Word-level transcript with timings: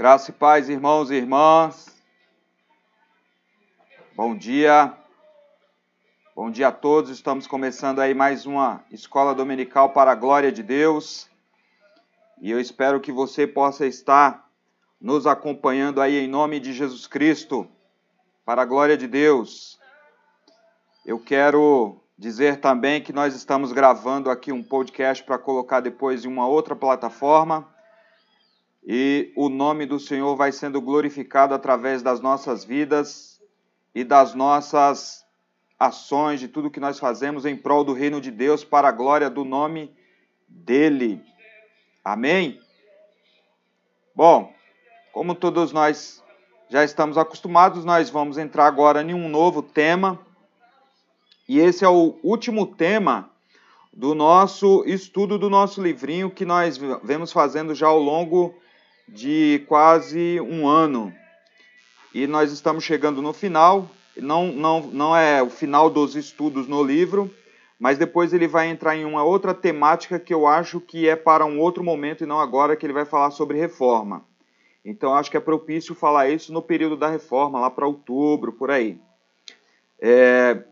Graça 0.00 0.30
e 0.30 0.32
paz, 0.32 0.70
irmãos 0.70 1.10
e 1.10 1.14
irmãs. 1.16 1.94
Bom 4.16 4.34
dia. 4.34 4.96
Bom 6.34 6.50
dia 6.50 6.68
a 6.68 6.72
todos. 6.72 7.10
Estamos 7.10 7.46
começando 7.46 7.98
aí 7.98 8.14
mais 8.14 8.46
uma 8.46 8.82
escola 8.90 9.34
dominical 9.34 9.90
para 9.90 10.12
a 10.12 10.14
glória 10.14 10.50
de 10.50 10.62
Deus. 10.62 11.28
E 12.40 12.50
eu 12.50 12.58
espero 12.58 12.98
que 12.98 13.12
você 13.12 13.46
possa 13.46 13.84
estar 13.84 14.48
nos 14.98 15.26
acompanhando 15.26 16.00
aí 16.00 16.18
em 16.18 16.26
nome 16.26 16.58
de 16.60 16.72
Jesus 16.72 17.06
Cristo, 17.06 17.68
para 18.42 18.62
a 18.62 18.64
glória 18.64 18.96
de 18.96 19.06
Deus. 19.06 19.78
Eu 21.04 21.18
quero 21.18 22.00
dizer 22.16 22.58
também 22.58 23.02
que 23.02 23.12
nós 23.12 23.34
estamos 23.34 23.70
gravando 23.70 24.30
aqui 24.30 24.50
um 24.50 24.62
podcast 24.62 25.22
para 25.22 25.36
colocar 25.36 25.80
depois 25.80 26.24
em 26.24 26.28
uma 26.28 26.48
outra 26.48 26.74
plataforma 26.74 27.68
e 28.82 29.32
o 29.36 29.48
nome 29.48 29.84
do 29.86 29.98
Senhor 29.98 30.34
vai 30.36 30.52
sendo 30.52 30.80
glorificado 30.80 31.54
através 31.54 32.02
das 32.02 32.20
nossas 32.20 32.64
vidas 32.64 33.40
e 33.94 34.02
das 34.02 34.34
nossas 34.34 35.24
ações, 35.78 36.40
de 36.40 36.48
tudo 36.48 36.70
que 36.70 36.80
nós 36.80 36.98
fazemos 36.98 37.44
em 37.44 37.56
prol 37.56 37.84
do 37.84 37.92
reino 37.92 38.20
de 38.20 38.30
Deus, 38.30 38.64
para 38.64 38.88
a 38.88 38.92
glória 38.92 39.30
do 39.30 39.44
nome 39.44 39.94
dele. 40.48 41.22
Amém? 42.04 42.60
Bom, 44.14 44.52
como 45.12 45.34
todos 45.34 45.72
nós 45.72 46.22
já 46.68 46.84
estamos 46.84 47.18
acostumados, 47.18 47.84
nós 47.84 48.10
vamos 48.10 48.38
entrar 48.38 48.66
agora 48.66 49.02
em 49.02 49.14
um 49.14 49.28
novo 49.28 49.62
tema. 49.62 50.18
E 51.48 51.58
esse 51.58 51.84
é 51.84 51.88
o 51.88 52.18
último 52.22 52.66
tema 52.66 53.30
do 53.92 54.14
nosso 54.14 54.84
estudo 54.86 55.38
do 55.38 55.50
nosso 55.50 55.82
livrinho 55.82 56.30
que 56.30 56.44
nós 56.44 56.78
vemos 57.02 57.32
fazendo 57.32 57.74
já 57.74 57.88
ao 57.88 57.98
longo 57.98 58.54
de 59.12 59.64
quase 59.66 60.40
um 60.40 60.68
ano. 60.68 61.12
E 62.14 62.26
nós 62.26 62.52
estamos 62.52 62.84
chegando 62.84 63.20
no 63.20 63.32
final, 63.32 63.88
não, 64.16 64.52
não, 64.52 64.80
não 64.80 65.16
é 65.16 65.42
o 65.42 65.50
final 65.50 65.90
dos 65.90 66.16
estudos 66.16 66.66
no 66.66 66.82
livro, 66.82 67.32
mas 67.78 67.98
depois 67.98 68.32
ele 68.32 68.46
vai 68.46 68.68
entrar 68.68 68.96
em 68.96 69.04
uma 69.04 69.24
outra 69.24 69.54
temática 69.54 70.18
que 70.18 70.34
eu 70.34 70.46
acho 70.46 70.80
que 70.80 71.08
é 71.08 71.16
para 71.16 71.44
um 71.44 71.58
outro 71.58 71.82
momento 71.82 72.22
e 72.22 72.26
não 72.26 72.40
agora, 72.40 72.76
que 72.76 72.84
ele 72.84 72.92
vai 72.92 73.04
falar 73.04 73.30
sobre 73.30 73.58
reforma. 73.58 74.24
Então 74.84 75.14
acho 75.14 75.30
que 75.30 75.36
é 75.36 75.40
propício 75.40 75.94
falar 75.94 76.28
isso 76.28 76.52
no 76.52 76.62
período 76.62 76.96
da 76.96 77.08
reforma, 77.08 77.60
lá 77.60 77.70
para 77.70 77.86
outubro, 77.86 78.52
por 78.52 78.70
aí. 78.70 79.00
É... 80.00 80.62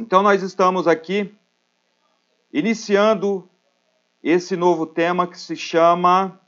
Então 0.00 0.22
nós 0.22 0.42
estamos 0.42 0.86
aqui 0.86 1.34
iniciando 2.52 3.48
esse 4.22 4.56
novo 4.56 4.86
tema 4.86 5.26
que 5.26 5.38
se 5.38 5.56
chama 5.56 6.40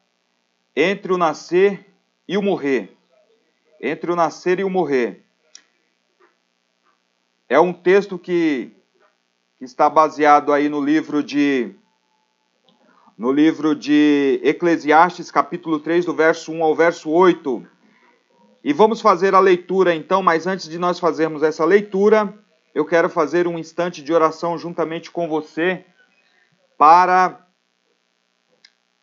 entre 0.77 1.13
o 1.13 1.19
nascer 1.19 1.87
e 2.27 2.37
o 2.37 2.43
morrer. 2.43 2.97
Entre 3.81 4.11
o 4.11 4.17
nascer 4.17 4.59
e 4.59 4.65
o 4.65 4.71
morrer. 4.71 5.25
É 7.49 7.61
um 7.61 7.73
texto 7.73 8.19
que, 8.19 8.73
que 9.59 9.65
está 9.65 9.89
baseado 9.89 10.53
aí 10.53 10.69
no 10.69 10.85
livro 10.85 11.23
de 11.23 11.75
no 13.17 13.31
livro 13.31 13.77
de 13.77 14.41
Eclesiastes, 14.43 15.31
capítulo 15.31 15.79
3, 15.79 16.05
do 16.05 16.13
verso 16.13 16.51
1 16.51 16.65
ao 16.65 16.75
verso 16.75 17.09
8. 17.09 17.65
E 18.65 18.73
vamos 18.73 19.01
fazer 19.01 19.37
a 19.37 19.41
leitura 19.41 19.95
então, 19.95 20.21
mas 20.21 20.49
antes 20.49 20.69
de 20.69 20.79
nós 20.79 20.99
fazermos 20.99 21.45
essa 21.45 21.65
leitura, 21.65 22.35
eu 22.75 22.85
quero 22.85 23.09
fazer 23.09 23.47
um 23.47 23.57
instante 23.57 24.03
de 24.03 24.13
oração 24.13 24.59
juntamente 24.59 25.13
com 25.13 25.29
você 25.29 25.85
para 26.77 27.41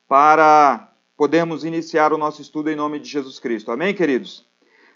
para 0.09 0.90
podemos 1.21 1.63
iniciar 1.63 2.11
o 2.13 2.17
nosso 2.17 2.41
estudo 2.41 2.71
em 2.71 2.75
nome 2.75 2.97
de 2.97 3.07
Jesus 3.07 3.37
Cristo. 3.37 3.71
Amém, 3.71 3.93
queridos? 3.93 4.43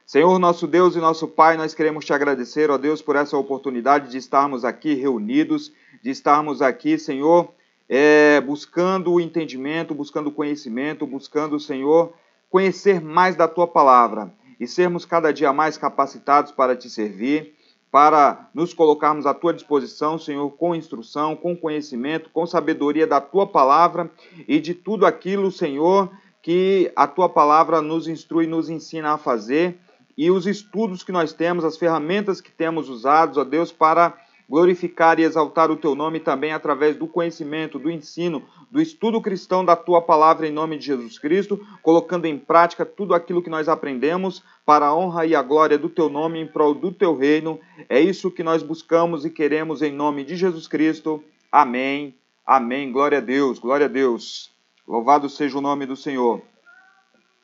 Senhor, 0.08 0.40
nosso 0.40 0.66
Deus 0.66 0.96
e 0.96 1.00
nosso 1.00 1.28
Pai, 1.28 1.56
nós 1.56 1.76
queremos 1.76 2.04
te 2.04 2.14
agradecer, 2.14 2.72
ó 2.72 2.80
Deus, 2.80 3.00
por 3.00 3.16
essa 3.16 3.38
oportunidade 3.38 4.10
de 4.10 4.18
estarmos 4.18 4.66
aqui 4.66 4.96
reunidos, 4.96 5.72
de 6.02 6.10
estarmos 6.10 6.64
aqui, 6.64 6.98
Senhor, 6.98 7.54
é, 7.88 8.42
buscando 8.42 9.14
o 9.14 9.22
entendimento, 9.22 9.94
buscando 9.94 10.30
o 10.30 10.32
conhecimento, 10.32 11.06
buscando, 11.06 11.60
Senhor, 11.60 12.12
conhecer 12.50 13.00
mais 13.00 13.36
da 13.36 13.48
tua 13.48 13.68
palavra 13.68 14.34
e 14.60 14.66
sermos 14.66 15.06
cada 15.06 15.32
dia 15.32 15.54
mais 15.54 15.78
capacitados 15.78 16.52
para 16.52 16.76
te 16.76 16.90
servir 16.90 17.55
para 17.96 18.50
nos 18.54 18.74
colocarmos 18.74 19.26
à 19.26 19.34
tua 19.34 19.54
disposição, 19.54 20.20
Senhor, 20.20 20.50
com 20.50 20.76
instrução, 20.76 21.34
com 21.34 21.56
conhecimento, 21.56 22.30
com 22.30 22.46
sabedoria 22.46 23.08
da 23.08 23.22
tua 23.22 23.48
palavra 23.48 24.12
e 24.46 24.60
de 24.60 24.74
tudo 24.74 25.06
aquilo, 25.06 25.50
Senhor, 25.50 26.12
que 26.42 26.92
a 26.94 27.08
tua 27.08 27.30
palavra 27.30 27.82
nos 27.82 28.10
instrui 28.10 28.48
nos 28.48 28.70
ensina 28.70 29.14
a 29.14 29.18
fazer 29.18 29.80
e 30.18 30.30
os 30.30 30.46
estudos 30.46 31.06
que 31.06 31.12
nós 31.14 31.32
temos, 31.32 31.64
as 31.64 31.78
ferramentas 31.78 32.42
que 32.42 32.52
temos 32.52 32.90
usados, 32.90 33.38
ó 33.38 33.46
Deus, 33.46 33.72
para 33.72 34.14
glorificar 34.50 35.20
e 35.20 35.24
exaltar 35.24 35.72
o 35.72 35.76
teu 35.76 35.96
nome 35.96 36.20
também 36.20 36.52
através 36.52 36.96
do 36.96 37.08
conhecimento, 37.08 37.80
do 37.80 37.90
ensino, 37.90 38.44
do 38.72 38.82
estudo 38.82 39.22
cristão 39.22 39.66
da 39.66 39.76
tua 39.76 40.02
palavra 40.02 40.48
em 40.48 40.52
nome 40.52 40.78
de 40.78 40.86
Jesus 40.86 41.18
Cristo, 41.18 41.66
colocando 41.82 42.26
em 42.26 42.38
prática 42.38 42.86
tudo 42.86 43.14
aquilo 43.14 43.42
que 43.42 43.50
nós 43.50 43.68
aprendemos 43.68 44.44
para 44.66 44.88
a 44.88 44.96
honra 44.96 45.26
e 45.26 45.36
a 45.36 45.42
glória 45.42 45.78
do 45.78 45.90
teu 45.90 46.10
nome 46.10 46.40
em 46.40 46.48
prol 46.48 46.74
do 46.74 46.92
teu 46.92 47.16
reino. 47.16 47.60
É 47.90 48.00
isso 48.00 48.32
que 48.32 48.44
nós 48.44 48.62
buscamos 48.62 49.26
e 49.26 49.30
queremos 49.30 49.82
em 49.82 49.92
nome 49.92 50.24
de 50.24 50.36
Jesus 50.36 50.68
Cristo. 50.68 51.24
Amém. 51.52 52.16
Amém. 52.46 52.92
Glória 52.92 53.18
a 53.18 53.22
Deus. 53.22 53.58
Glória 53.58 53.88
a 53.88 53.90
Deus. 53.90 54.52
Louvado 54.88 55.28
seja 55.30 55.58
o 55.58 55.62
nome 55.62 55.86
do 55.86 55.96
Senhor. 55.96 56.42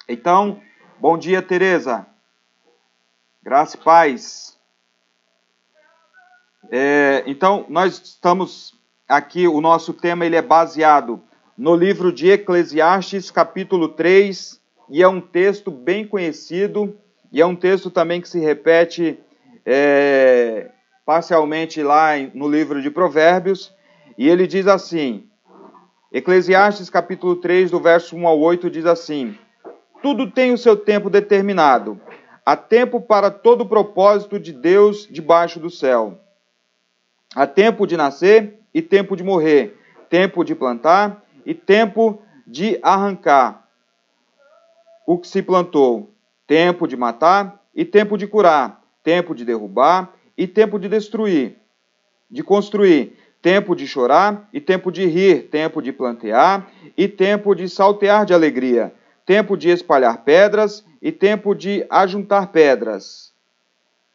Então, 0.08 0.62
bom 1.00 1.18
dia, 1.18 1.42
Teresa. 1.42 2.06
Graça 3.42 3.76
e 3.76 3.80
paz. 3.80 4.51
É, 6.74 7.24
então, 7.28 7.66
nós 7.68 8.02
estamos 8.02 8.74
aqui, 9.06 9.46
o 9.46 9.60
nosso 9.60 9.92
tema 9.92 10.26
ele 10.26 10.38
é 10.38 10.42
baseado 10.42 11.22
no 11.58 11.76
livro 11.76 12.14
de 12.14 12.30
Eclesiastes, 12.30 13.30
capítulo 13.30 13.90
3, 13.90 14.58
e 14.90 15.04
é 15.04 15.08
um 15.08 15.20
texto 15.20 15.70
bem 15.70 16.08
conhecido, 16.08 16.98
e 17.30 17.42
é 17.42 17.46
um 17.46 17.58
texto 17.58 17.92
também 17.92 18.22
que 18.22 18.30
se 18.30 18.40
repete 18.40 19.20
é, 19.66 20.72
parcialmente 21.06 21.84
lá 21.84 22.12
no 22.34 22.48
livro 22.48 22.82
de 22.82 22.90
Provérbios, 22.90 23.76
e 24.18 24.30
ele 24.30 24.48
diz 24.48 24.66
assim, 24.66 25.26
Eclesiastes 26.10 26.90
capítulo 26.90 27.36
3, 27.36 27.70
do 27.70 27.82
verso 27.82 28.16
1 28.16 28.26
ao 28.26 28.40
8, 28.40 28.70
diz 28.70 28.86
assim, 28.86 29.38
Tudo 30.02 30.32
tem 30.32 30.54
o 30.54 30.58
seu 30.58 30.78
tempo 30.78 31.10
determinado, 31.10 32.00
há 32.46 32.56
tempo 32.56 33.02
para 33.02 33.30
todo 33.30 33.62
o 33.62 33.68
propósito 33.68 34.40
de 34.40 34.54
Deus 34.54 35.06
debaixo 35.12 35.60
do 35.60 35.70
céu 35.70 36.18
Há 37.34 37.48
tempo 37.48 37.88
de 37.88 37.96
nascer 37.96 38.60
e 38.74 38.82
tempo 38.82 39.16
de 39.16 39.24
morrer, 39.24 39.78
tempo 40.10 40.44
de 40.44 40.54
plantar 40.54 41.24
e 41.46 41.54
tempo 41.54 42.22
de 42.46 42.78
arrancar 42.84 43.68
o 45.08 45.18
que 45.18 45.28
se 45.28 45.42
plantou, 45.42 46.14
tempo 46.46 46.88
de 46.88 46.98
matar 46.98 47.62
e 47.74 47.86
tempo 47.86 48.18
de 48.18 48.28
curar, 48.28 48.82
tempo 49.02 49.34
de 49.34 49.46
derrubar 49.46 50.14
e 50.38 50.46
tempo 50.46 50.78
de 50.78 50.90
destruir, 50.90 51.56
de 52.30 52.44
construir, 52.44 53.18
tempo 53.42 53.76
de 53.76 53.88
chorar 53.88 54.50
e 54.52 54.60
tempo 54.60 54.92
de 54.92 55.06
rir, 55.06 55.48
tempo 55.50 55.82
de 55.82 55.94
plantear 55.94 56.70
e 56.98 57.08
tempo 57.08 57.56
de 57.56 57.70
saltear 57.70 58.26
de 58.26 58.34
alegria, 58.34 58.94
tempo 59.26 59.56
de 59.56 59.70
espalhar 59.70 60.26
pedras 60.26 60.86
e 61.02 61.12
tempo 61.12 61.56
de 61.56 61.86
ajuntar 61.90 62.48
pedras, 62.48 63.34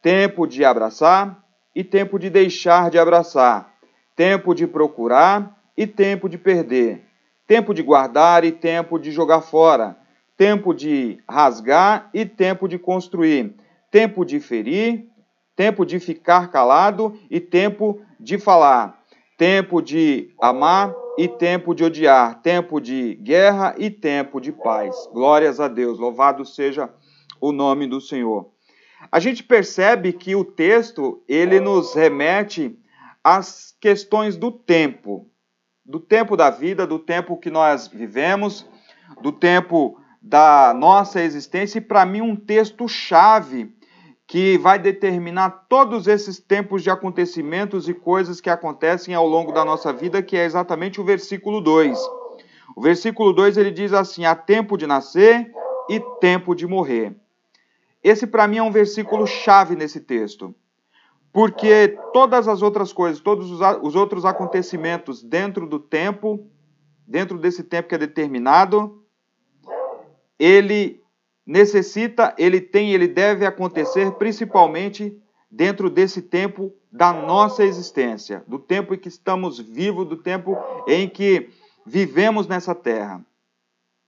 tempo 0.03 0.45
de 0.45 0.63
abraçar 0.63 1.43
e 1.77 1.83
tempo 1.83 2.17
de 2.17 2.27
deixar 2.27 2.89
de 2.89 2.97
abraçar, 2.97 3.71
tempo 4.15 4.55
de 4.55 4.65
procurar 4.65 5.55
e 5.77 5.85
tempo 5.85 6.27
de 6.27 6.35
perder, 6.35 7.03
tempo 7.45 7.71
de 7.71 7.83
guardar 7.83 8.43
e 8.43 8.51
tempo 8.51 8.97
de 8.97 9.11
jogar 9.11 9.41
fora, 9.41 9.95
tempo 10.35 10.73
de 10.73 11.19
rasgar 11.29 12.09
e 12.15 12.25
tempo 12.25 12.67
de 12.67 12.79
construir, 12.79 13.53
tempo 13.91 14.25
de 14.25 14.39
ferir, 14.39 15.07
tempo 15.55 15.85
de 15.85 15.99
ficar 15.99 16.49
calado 16.49 17.15
e 17.29 17.39
tempo 17.39 18.01
de 18.19 18.39
falar, 18.39 18.99
tempo 19.37 19.79
de 19.79 20.33
amar 20.41 20.91
e 21.15 21.27
tempo 21.27 21.75
de 21.75 21.83
odiar, 21.83 22.41
tempo 22.41 22.81
de 22.81 23.13
guerra 23.21 23.75
e 23.77 23.91
tempo 23.91 24.41
de 24.41 24.51
paz. 24.51 25.07
Glórias 25.13 25.59
a 25.59 25.67
Deus, 25.67 25.99
louvado 25.99 26.43
seja 26.43 26.89
o 27.39 27.51
nome 27.51 27.85
do 27.85 28.01
Senhor 28.01 28.56
a 29.11 29.19
gente 29.19 29.43
percebe 29.43 30.13
que 30.13 30.35
o 30.35 30.43
texto 30.43 31.23
ele 31.27 31.59
nos 31.59 31.93
remete 31.93 32.77
às 33.23 33.75
questões 33.79 34.35
do 34.35 34.51
tempo, 34.51 35.29
do 35.85 35.99
tempo 35.99 36.35
da 36.35 36.49
vida, 36.49 36.85
do 36.85 36.99
tempo 36.99 37.37
que 37.37 37.49
nós 37.49 37.87
vivemos, 37.87 38.65
do 39.21 39.31
tempo 39.31 39.99
da 40.21 40.73
nossa 40.73 41.21
existência, 41.21 41.77
e 41.77 41.81
para 41.81 42.05
mim 42.05 42.21
um 42.21 42.35
texto 42.35 42.87
chave 42.87 43.73
que 44.27 44.57
vai 44.57 44.77
determinar 44.77 45.67
todos 45.69 46.05
esses 46.05 46.37
tempos 46.37 46.83
de 46.83 46.89
acontecimentos 46.89 47.87
e 47.87 47.93
coisas 47.93 48.41
que 48.41 48.49
acontecem 48.49 49.15
ao 49.15 49.25
longo 49.25 49.53
da 49.53 49.63
nossa 49.63 49.93
vida, 49.93 50.21
que 50.21 50.35
é 50.35 50.43
exatamente 50.43 50.99
o 50.99 51.05
versículo 51.05 51.61
2. 51.61 51.97
O 52.75 52.81
versículo 52.81 53.31
2 53.31 53.55
ele 53.55 53.71
diz 53.71 53.93
assim: 53.93 54.25
há 54.25 54.35
tempo 54.35 54.77
de 54.77 54.85
nascer 54.85 55.49
e 55.89 56.01
tempo 56.19 56.53
de 56.53 56.67
morrer. 56.67 57.15
Esse 58.03 58.27
para 58.27 58.47
mim 58.47 58.57
é 58.57 58.63
um 58.63 58.71
versículo 58.71 59.25
chave 59.25 59.75
nesse 59.75 59.99
texto. 59.99 60.53
Porque 61.31 61.97
todas 62.13 62.47
as 62.47 62.61
outras 62.61 62.91
coisas, 62.91 63.19
todos 63.19 63.51
os 63.51 63.95
outros 63.95 64.25
acontecimentos 64.25 65.21
dentro 65.21 65.67
do 65.67 65.79
tempo, 65.79 66.49
dentro 67.05 67.37
desse 67.37 67.63
tempo 67.63 67.89
que 67.89 67.95
é 67.95 67.97
determinado, 67.97 69.03
ele 70.39 71.01
necessita, 71.45 72.33
ele 72.37 72.59
tem, 72.59 72.91
ele 72.91 73.07
deve 73.07 73.45
acontecer 73.45 74.11
principalmente 74.13 75.17
dentro 75.49 75.89
desse 75.89 76.21
tempo 76.21 76.73
da 76.91 77.13
nossa 77.13 77.63
existência, 77.63 78.43
do 78.47 78.59
tempo 78.59 78.93
em 78.93 78.97
que 78.97 79.07
estamos 79.07 79.59
vivos, 79.59 80.07
do 80.07 80.17
tempo 80.17 80.57
em 80.87 81.07
que 81.07 81.49
vivemos 81.85 82.47
nessa 82.47 82.75
terra. 82.75 83.25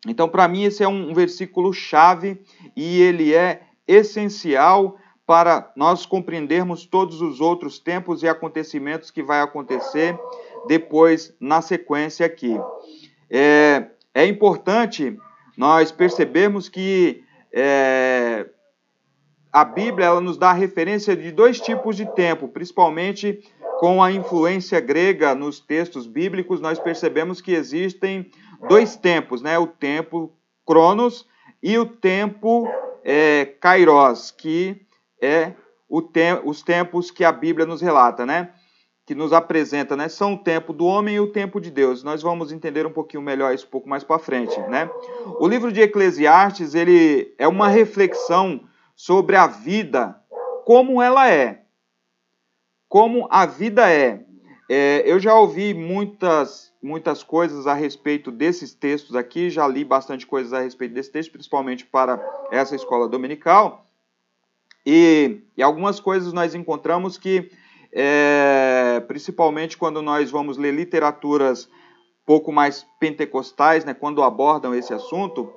Então, 0.07 0.27
para 0.27 0.47
mim, 0.47 0.63
esse 0.63 0.83
é 0.83 0.87
um 0.87 1.13
versículo 1.13 1.71
chave 1.73 2.41
e 2.75 3.01
ele 3.01 3.33
é 3.33 3.68
essencial 3.89 4.97
para 5.25 5.71
nós 5.75 6.05
compreendermos 6.05 6.85
todos 6.85 7.21
os 7.21 7.41
outros 7.41 7.79
tempos 7.79 8.21
e 8.21 8.27
acontecimentos 8.27 9.09
que 9.09 9.23
vai 9.23 9.41
acontecer 9.41 10.17
depois 10.67 11.35
na 11.39 11.61
sequência 11.61 12.25
aqui. 12.25 12.55
É, 13.29 13.87
é 14.13 14.25
importante 14.25 15.17
nós 15.57 15.91
percebermos 15.91 16.69
que 16.69 17.23
é, 17.51 18.47
a 19.51 19.65
Bíblia 19.65 20.07
ela 20.07 20.21
nos 20.21 20.37
dá 20.37 20.53
referência 20.53 21.15
de 21.15 21.31
dois 21.31 21.59
tipos 21.59 21.95
de 21.95 22.05
tempo, 22.13 22.47
principalmente 22.47 23.39
com 23.79 24.03
a 24.03 24.11
influência 24.11 24.79
grega 24.79 25.33
nos 25.33 25.59
textos 25.59 26.05
bíblicos, 26.05 26.59
nós 26.59 26.77
percebemos 26.77 27.39
que 27.39 27.53
existem 27.53 28.29
dois 28.67 28.95
tempos, 28.95 29.41
né? 29.41 29.57
O 29.57 29.67
tempo 29.67 30.33
Cronos 30.65 31.25
e 31.63 31.77
o 31.77 31.85
tempo 31.85 32.67
é, 33.11 33.45
Kairos, 33.59 34.29
que 34.29 34.79
é 35.19 35.53
te 36.13 36.39
os 36.43 36.61
tempos 36.61 37.09
que 37.09 37.23
a 37.23 37.31
Bíblia 37.31 37.65
nos 37.65 37.81
relata, 37.81 38.23
né? 38.23 38.51
Que 39.03 39.15
nos 39.15 39.33
apresenta, 39.33 39.97
né? 39.97 40.07
São 40.07 40.35
o 40.35 40.37
tempo 40.37 40.71
do 40.71 40.85
homem 40.85 41.15
e 41.15 41.19
o 41.19 41.31
tempo 41.31 41.59
de 41.59 41.71
Deus. 41.71 42.03
Nós 42.03 42.21
vamos 42.21 42.51
entender 42.51 42.85
um 42.85 42.91
pouquinho 42.91 43.23
melhor 43.23 43.51
isso 43.51 43.65
um 43.65 43.69
pouco 43.71 43.89
mais 43.89 44.03
para 44.03 44.19
frente, 44.19 44.59
né? 44.69 44.87
O 45.39 45.47
livro 45.47 45.71
de 45.71 45.81
Eclesiastes, 45.81 46.75
ele 46.75 47.33
é 47.39 47.47
uma 47.47 47.67
reflexão 47.67 48.61
sobre 48.95 49.35
a 49.35 49.47
vida 49.47 50.15
como 50.63 51.01
ela 51.01 51.27
é. 51.31 51.63
Como 52.87 53.27
a 53.31 53.47
vida 53.47 53.91
é. 53.91 54.23
é 54.69 55.01
eu 55.03 55.19
já 55.19 55.33
ouvi 55.33 55.73
muitas, 55.73 56.68
muitas 56.81 57.23
coisas 57.23 57.67
a 57.67 57.73
respeito 57.73 58.31
desses 58.31 58.73
textos 58.73 59.15
aqui, 59.15 59.49
já 59.49 59.67
li 59.67 59.83
bastante 59.83 60.25
coisas 60.25 60.53
a 60.53 60.61
respeito 60.61 60.93
desse 60.93 61.11
texto, 61.11 61.31
principalmente 61.31 61.85
para 61.85 62.19
essa 62.51 62.75
escola 62.75 63.07
dominical. 63.07 63.85
E, 64.85 65.41
e 65.57 65.61
algumas 65.61 65.99
coisas 65.99 66.31
nós 66.31 66.55
encontramos 66.55 67.17
que, 67.17 67.51
é, 67.91 69.03
principalmente 69.07 69.77
quando 69.77 70.01
nós 70.01 70.31
vamos 70.31 70.57
ler 70.57 70.73
literaturas 70.73 71.69
pouco 72.25 72.51
mais 72.51 72.85
pentecostais, 72.99 73.83
né, 73.83 73.93
quando 73.93 74.21
abordam 74.21 74.73
esse 74.73 74.93
assunto, 74.93 75.51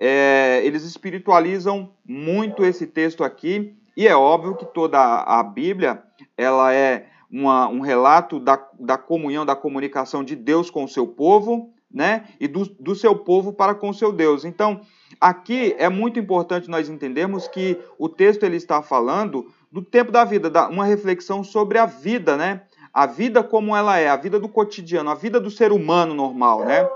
é, 0.00 0.62
eles 0.64 0.82
espiritualizam 0.82 1.92
muito 2.04 2.64
esse 2.64 2.86
texto 2.86 3.22
aqui, 3.22 3.76
e 3.96 4.08
é 4.08 4.16
óbvio 4.16 4.56
que 4.56 4.64
toda 4.64 4.98
a 4.98 5.42
Bíblia 5.42 6.02
ela 6.36 6.72
é 6.72 7.06
uma, 7.40 7.68
um 7.68 7.80
relato 7.80 8.38
da, 8.38 8.58
da 8.78 8.98
comunhão, 8.98 9.46
da 9.46 9.56
comunicação 9.56 10.24
de 10.24 10.36
Deus 10.36 10.70
com 10.70 10.84
o 10.84 10.88
seu 10.88 11.06
povo, 11.06 11.72
né, 11.92 12.24
e 12.38 12.48
do, 12.48 12.64
do 12.80 12.94
seu 12.94 13.16
povo 13.16 13.52
para 13.52 13.74
com 13.74 13.88
o 13.88 13.94
seu 13.94 14.12
Deus. 14.12 14.44
Então, 14.44 14.80
Aqui 15.20 15.74
é 15.78 15.88
muito 15.88 16.18
importante 16.18 16.68
nós 16.68 16.88
entendermos 16.88 17.48
que 17.48 17.78
o 17.98 18.08
texto 18.08 18.42
ele 18.42 18.56
está 18.56 18.82
falando 18.82 19.50
do 19.72 19.82
tempo 19.82 20.12
da 20.12 20.24
vida, 20.24 20.50
uma 20.68 20.84
reflexão 20.84 21.42
sobre 21.42 21.78
a 21.78 21.86
vida, 21.86 22.36
né? 22.36 22.62
A 22.92 23.06
vida 23.06 23.42
como 23.42 23.74
ela 23.74 23.98
é, 23.98 24.08
a 24.08 24.16
vida 24.16 24.38
do 24.38 24.48
cotidiano, 24.48 25.10
a 25.10 25.14
vida 25.14 25.40
do 25.40 25.50
ser 25.50 25.72
humano 25.72 26.14
normal, 26.14 26.64
né? 26.64 26.88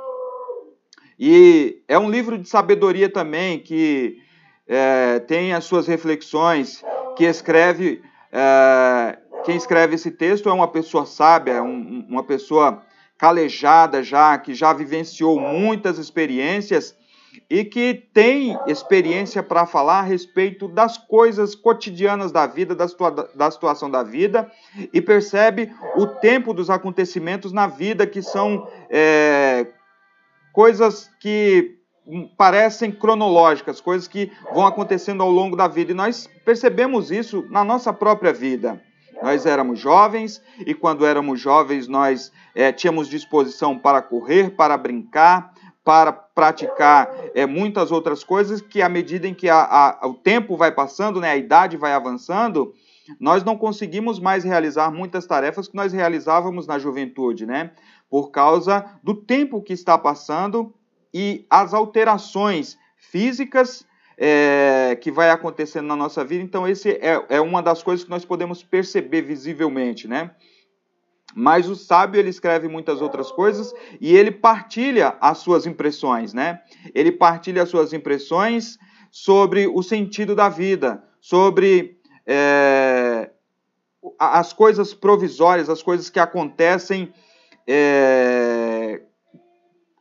E 1.19 1.83
é 1.89 1.99
um 1.99 2.11
livro 2.11 2.39
de 2.39 2.49
sabedoria 2.49 3.11
também 3.11 3.59
que 3.59 4.19
é, 4.67 5.19
tem 5.21 5.53
as 5.53 5.65
suas 5.65 5.87
reflexões, 5.87 6.83
que 7.17 7.25
escreve 7.25 8.03
é, 8.33 9.19
quem 9.45 9.57
escreve 9.57 9.95
esse 9.95 10.11
texto 10.11 10.49
é 10.49 10.53
uma 10.53 10.69
pessoa 10.69 11.07
sábia, 11.07 11.63
um, 11.63 12.07
uma 12.09 12.23
pessoa 12.23 12.83
calejada 13.19 14.03
já, 14.03 14.37
que 14.39 14.55
já 14.55 14.73
vivenciou 14.73 15.39
muitas 15.39 15.99
experiências 15.99 16.97
e 17.49 17.65
que 17.65 17.95
tem 18.15 18.59
experiência 18.67 19.43
para 19.43 19.67
falar 19.67 20.01
a 20.01 20.05
respeito 20.05 20.67
das 20.67 20.97
coisas 20.97 21.55
cotidianas 21.55 22.33
da 22.33 22.47
vida, 22.47 22.75
da, 22.75 22.89
situa 22.89 23.11
da 23.11 23.51
situação 23.51 23.91
da 23.91 24.03
vida, 24.03 24.51
e 24.93 25.01
percebe 25.01 25.73
o 25.97 26.07
tempo 26.07 26.55
dos 26.55 26.71
acontecimentos 26.71 27.53
na 27.53 27.67
vida, 27.67 28.07
que 28.07 28.23
são 28.23 28.69
é, 28.89 29.67
coisas 30.53 31.11
que 31.21 31.77
parecem 32.37 32.91
cronológicas, 32.91 33.81
coisas 33.81 34.09
que 34.09 34.33
vão 34.53 34.67
acontecendo 34.67 35.23
ao 35.23 35.31
longo 35.31 35.57
da 35.57 35.69
vida, 35.69 35.93
e 35.93 35.95
nós 35.95 36.29
percebemos 36.45 37.11
isso 37.11 37.47
na 37.51 37.63
nossa 37.63 37.93
própria 37.93 38.33
vida. 38.33 38.81
Nós 39.23 39.47
éramos 39.47 39.79
jovens 39.79 40.43
e, 40.67 40.75
quando 40.75 41.07
éramos 41.07 41.41
jovens, 41.41 41.87
nós 41.87 42.33
é, 42.55 42.73
tínhamos 42.73 43.09
disposição 43.09 43.79
para 43.79 44.01
correr, 44.01 44.51
para 44.51 44.77
brincar, 44.77 45.53
para 45.85 46.13
praticar 46.13 47.11
é, 47.35 47.47
muitas 47.47 47.91
outras 47.91 48.23
coisas 48.23 48.61
que, 48.61 48.83
à 48.83 48.89
medida 48.89 49.27
em 49.27 49.35
que 49.35 49.49
a, 49.49 49.99
a, 50.03 50.07
o 50.07 50.15
tempo 50.15 50.57
vai 50.57 50.73
passando, 50.73 51.21
né, 51.21 51.31
a 51.31 51.37
idade 51.37 51.77
vai 51.77 51.93
avançando, 51.93 52.75
nós 53.19 53.43
não 53.43 53.57
conseguimos 53.57 54.21
mais 54.21 54.45
realizar 54.45 54.91
muitas 54.91 55.27
tarefas 55.27 55.67
que 55.67 55.75
nós 55.75 55.93
realizávamos 55.93 56.67
na 56.67 56.79
juventude, 56.79 57.47
né? 57.47 57.73
Por 58.09 58.31
causa 58.31 58.85
do 59.03 59.15
tempo 59.15 59.63
que 59.63 59.73
está 59.73 59.99
passando 59.99 60.73
e 61.13 61.45
as 61.51 61.75
alterações 61.75 62.79
físicas 62.97 63.85
é, 64.23 64.99
que 65.01 65.11
vai 65.11 65.31
acontecendo 65.31 65.87
na 65.87 65.97
nossa 65.97 66.23
vida. 66.23 66.45
Então, 66.45 66.69
esse 66.69 66.91
é, 66.91 67.25
é 67.31 67.41
uma 67.41 67.63
das 67.63 67.83
coisas 67.83 68.05
que 68.05 68.11
nós 68.11 68.23
podemos 68.23 68.63
perceber 68.63 69.23
visivelmente, 69.23 70.07
né? 70.07 70.33
Mas 71.35 71.69
o 71.71 71.75
sábio 71.75 72.19
ele 72.19 72.29
escreve 72.29 72.69
muitas 72.69 73.01
outras 73.01 73.33
coisas 73.33 73.73
e 73.99 74.15
ele 74.15 74.31
partilha 74.31 75.17
as 75.21 75.39
suas 75.39 75.65
impressões, 75.65 76.35
né? 76.35 76.61
Ele 76.95 77.11
partilha 77.11 77.63
as 77.63 77.71
suas 77.71 77.95
impressões 77.95 78.79
sobre 79.11 79.67
o 79.67 79.83
sentido 79.83 80.35
da 80.35 80.51
vida, 80.51 81.03
sobre 81.19 81.99
é, 82.27 83.31
as 84.19 84.53
coisas 84.53 84.93
provisórias, 84.93 85.71
as 85.71 85.83
coisas 85.83 86.11
que 86.11 86.21
acontecem 86.21 87.11
é, 87.67 88.50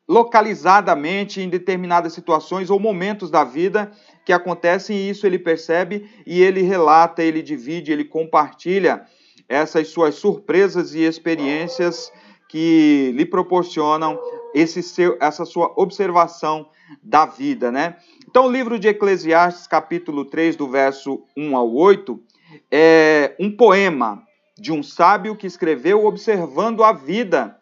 localizadamente 0.10 1.40
em 1.40 1.48
determinadas 1.48 2.14
situações 2.14 2.72
ou 2.72 2.80
momentos 2.80 3.30
da 3.30 3.44
vida 3.44 3.92
que 4.26 4.34
acontecem 4.34 4.98
e 4.98 5.10
isso 5.12 5.28
ele 5.28 5.38
percebe 5.38 6.10
e 6.26 6.42
ele 6.42 6.64
relata, 6.64 7.22
ele 7.22 7.44
divide, 7.44 7.92
ele 7.92 8.04
compartilha 8.04 9.06
essas 9.48 9.90
suas 9.90 10.16
surpresas 10.16 10.96
e 10.96 11.04
experiências 11.04 12.12
que 12.48 13.14
lhe 13.16 13.24
proporcionam 13.24 14.20
esse 14.56 14.82
seu, 14.82 15.16
essa 15.22 15.46
sua 15.46 15.72
observação 15.76 16.68
da 17.04 17.28
vida, 17.28 17.72
né? 17.72 17.98
Então, 18.28 18.48
o 18.48 18.52
livro 18.52 18.80
de 18.80 18.88
Eclesiastes, 18.88 19.68
capítulo 19.68 20.26
3, 20.26 20.56
do 20.56 20.68
verso 20.68 21.24
1 21.38 21.56
ao 21.56 21.72
8, 21.72 22.20
é 22.72 23.36
um 23.40 23.56
poema 23.56 24.24
de 24.58 24.72
um 24.72 24.82
sábio 24.82 25.36
que 25.36 25.46
escreveu 25.46 26.04
observando 26.06 26.84
a 26.84 26.92
vida 26.92 27.59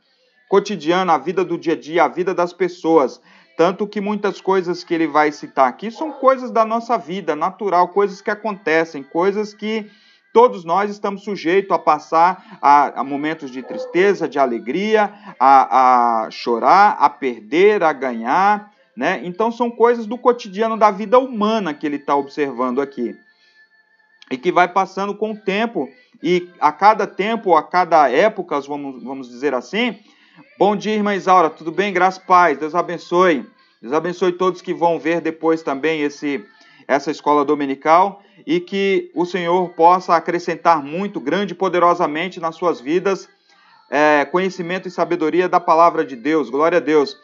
cotidiana, 0.47 1.13
a 1.13 1.17
vida 1.17 1.43
do 1.43 1.57
dia 1.57 1.73
a 1.73 1.79
dia, 1.79 2.03
a 2.03 2.07
vida 2.07 2.33
das 2.33 2.53
pessoas. 2.53 3.21
Tanto 3.57 3.87
que 3.87 3.99
muitas 3.99 4.39
coisas 4.39 4.83
que 4.83 4.93
ele 4.93 5.07
vai 5.07 5.31
citar 5.31 5.67
aqui 5.67 5.89
são 5.89 6.11
coisas 6.11 6.51
da 6.51 6.63
nossa 6.63 6.97
vida 6.97 7.35
natural, 7.35 7.89
coisas 7.89 8.21
que 8.21 8.29
acontecem, 8.29 9.01
coisas 9.03 9.53
que 9.53 9.89
Todos 10.37 10.63
nós 10.63 10.91
estamos 10.91 11.23
sujeitos 11.23 11.71
a 11.71 11.79
passar 11.79 12.59
a, 12.61 12.99
a 12.99 13.03
momentos 13.03 13.49
de 13.49 13.63
tristeza, 13.63 14.29
de 14.29 14.37
alegria, 14.37 15.11
a, 15.39 16.25
a 16.25 16.29
chorar, 16.29 16.95
a 16.99 17.09
perder, 17.09 17.81
a 17.81 17.91
ganhar. 17.91 18.71
Né? 18.95 19.21
Então, 19.23 19.51
são 19.51 19.71
coisas 19.71 20.05
do 20.05 20.15
cotidiano 20.15 20.77
da 20.77 20.91
vida 20.91 21.17
humana 21.17 21.73
que 21.73 21.87
ele 21.87 21.95
está 21.95 22.15
observando 22.15 22.81
aqui. 22.81 23.17
E 24.29 24.37
que 24.37 24.51
vai 24.51 24.67
passando 24.67 25.15
com 25.15 25.31
o 25.31 25.37
tempo, 25.37 25.89
e 26.21 26.47
a 26.59 26.71
cada 26.71 27.07
tempo, 27.07 27.55
a 27.55 27.63
cada 27.63 28.07
época, 28.07 28.61
vamos, 28.61 29.01
vamos 29.03 29.29
dizer 29.29 29.55
assim. 29.55 29.97
Bom 30.57 30.75
dia, 30.75 30.93
irmã 30.93 31.15
Isaura, 31.15 31.49
tudo 31.49 31.71
bem? 31.71 31.91
Graças 31.91 32.23
paz, 32.23 32.59
Deus 32.59 32.75
abençoe. 32.75 33.43
Deus 33.81 33.91
abençoe 33.91 34.31
todos 34.31 34.61
que 34.61 34.71
vão 34.71 34.99
ver 34.99 35.19
depois 35.19 35.63
também 35.63 36.01
esse, 36.01 36.45
essa 36.87 37.09
escola 37.09 37.43
dominical 37.43 38.21
e 38.45 38.59
que 38.59 39.11
o 39.15 39.25
Senhor 39.25 39.69
possa 39.69 40.15
acrescentar 40.15 40.83
muito, 40.83 41.19
grande 41.19 41.53
e 41.53 41.55
poderosamente 41.55 42.39
nas 42.39 42.55
suas 42.55 42.79
vidas, 42.79 43.27
é, 43.89 44.25
conhecimento 44.25 44.87
e 44.87 44.91
sabedoria 44.91 45.49
da 45.49 45.59
palavra 45.59 46.05
de 46.05 46.15
Deus. 46.15 46.51
Glória 46.51 46.77
a 46.77 46.81
Deus. 46.81 47.17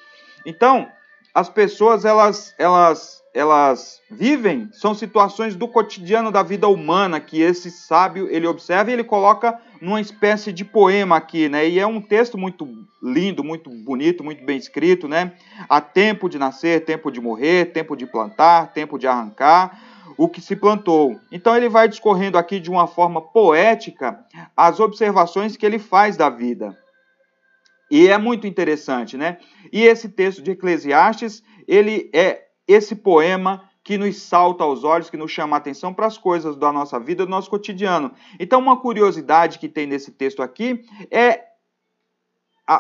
Então, 0.44 0.90
as 1.36 1.50
pessoas 1.50 2.06
elas, 2.06 2.56
elas, 2.58 3.23
elas 3.34 4.00
vivem 4.12 4.70
são 4.72 4.94
situações 4.94 5.56
do 5.56 5.68
cotidiano 5.68 6.32
da 6.32 6.44
vida 6.44 6.68
humana 6.68 7.20
que 7.20 7.42
esse 7.42 7.72
sábio 7.72 8.28
ele 8.30 8.46
observa 8.46 8.92
e 8.92 8.94
ele 8.94 9.04
coloca 9.04 9.60
numa 9.82 10.00
espécie 10.00 10.54
de 10.54 10.64
poema 10.64 11.18
aqui, 11.18 11.50
né? 11.50 11.68
E 11.68 11.80
é 11.80 11.88
um 11.88 12.00
texto 12.00 12.38
muito 12.38 12.68
lindo, 13.02 13.44
muito 13.44 13.70
bonito, 13.70 14.24
muito 14.24 14.46
bem 14.46 14.58
escrito, 14.58 15.08
né? 15.08 15.34
Há 15.68 15.82
tempo 15.82 16.30
de 16.30 16.38
nascer, 16.38 16.86
tempo 16.86 17.12
de 17.12 17.20
morrer, 17.20 17.74
tempo 17.74 17.96
de 17.96 18.06
plantar, 18.06 18.72
tempo 18.72 19.00
de 19.00 19.08
arrancar 19.08 19.82
o 20.16 20.30
que 20.30 20.40
se 20.40 20.56
plantou. 20.56 21.20
Então 21.32 21.56
ele 21.56 21.68
vai 21.68 21.88
discorrendo 21.88 22.38
aqui 22.38 22.60
de 22.60 22.70
uma 22.70 22.86
forma 22.86 23.20
poética 23.20 24.24
as 24.56 24.80
observações 24.80 25.58
que 25.58 25.66
ele 25.66 25.80
faz 25.80 26.16
da 26.16 26.30
vida. 26.30 26.78
E 27.90 28.08
é 28.08 28.18
muito 28.18 28.48
interessante, 28.48 29.18
né? 29.18 29.38
E 29.72 29.84
esse 29.84 30.10
texto 30.10 30.42
de 30.42 30.52
Eclesiastes, 30.52 31.44
ele 31.68 32.10
é 32.14 32.43
esse 32.68 32.96
poema 32.96 33.70
que 33.84 33.98
nos 33.98 34.22
salta 34.22 34.64
aos 34.64 34.84
olhos, 34.84 35.10
que 35.10 35.18
nos 35.18 35.32
chama 35.32 35.58
a 35.58 35.60
atenção 35.60 35.94
para 35.94 36.08
as 36.08 36.18
coisas 36.18 36.56
da 36.56 36.72
nossa 36.72 37.00
vida, 37.00 37.26
do 37.26 37.30
nosso 37.30 37.50
cotidiano. 37.50 38.12
Então, 38.40 38.60
uma 38.60 38.80
curiosidade 38.80 39.60
que 39.60 39.68
tem 39.68 39.86
nesse 39.86 40.12
texto 40.12 40.42
aqui 40.42 40.86
é 41.12 41.44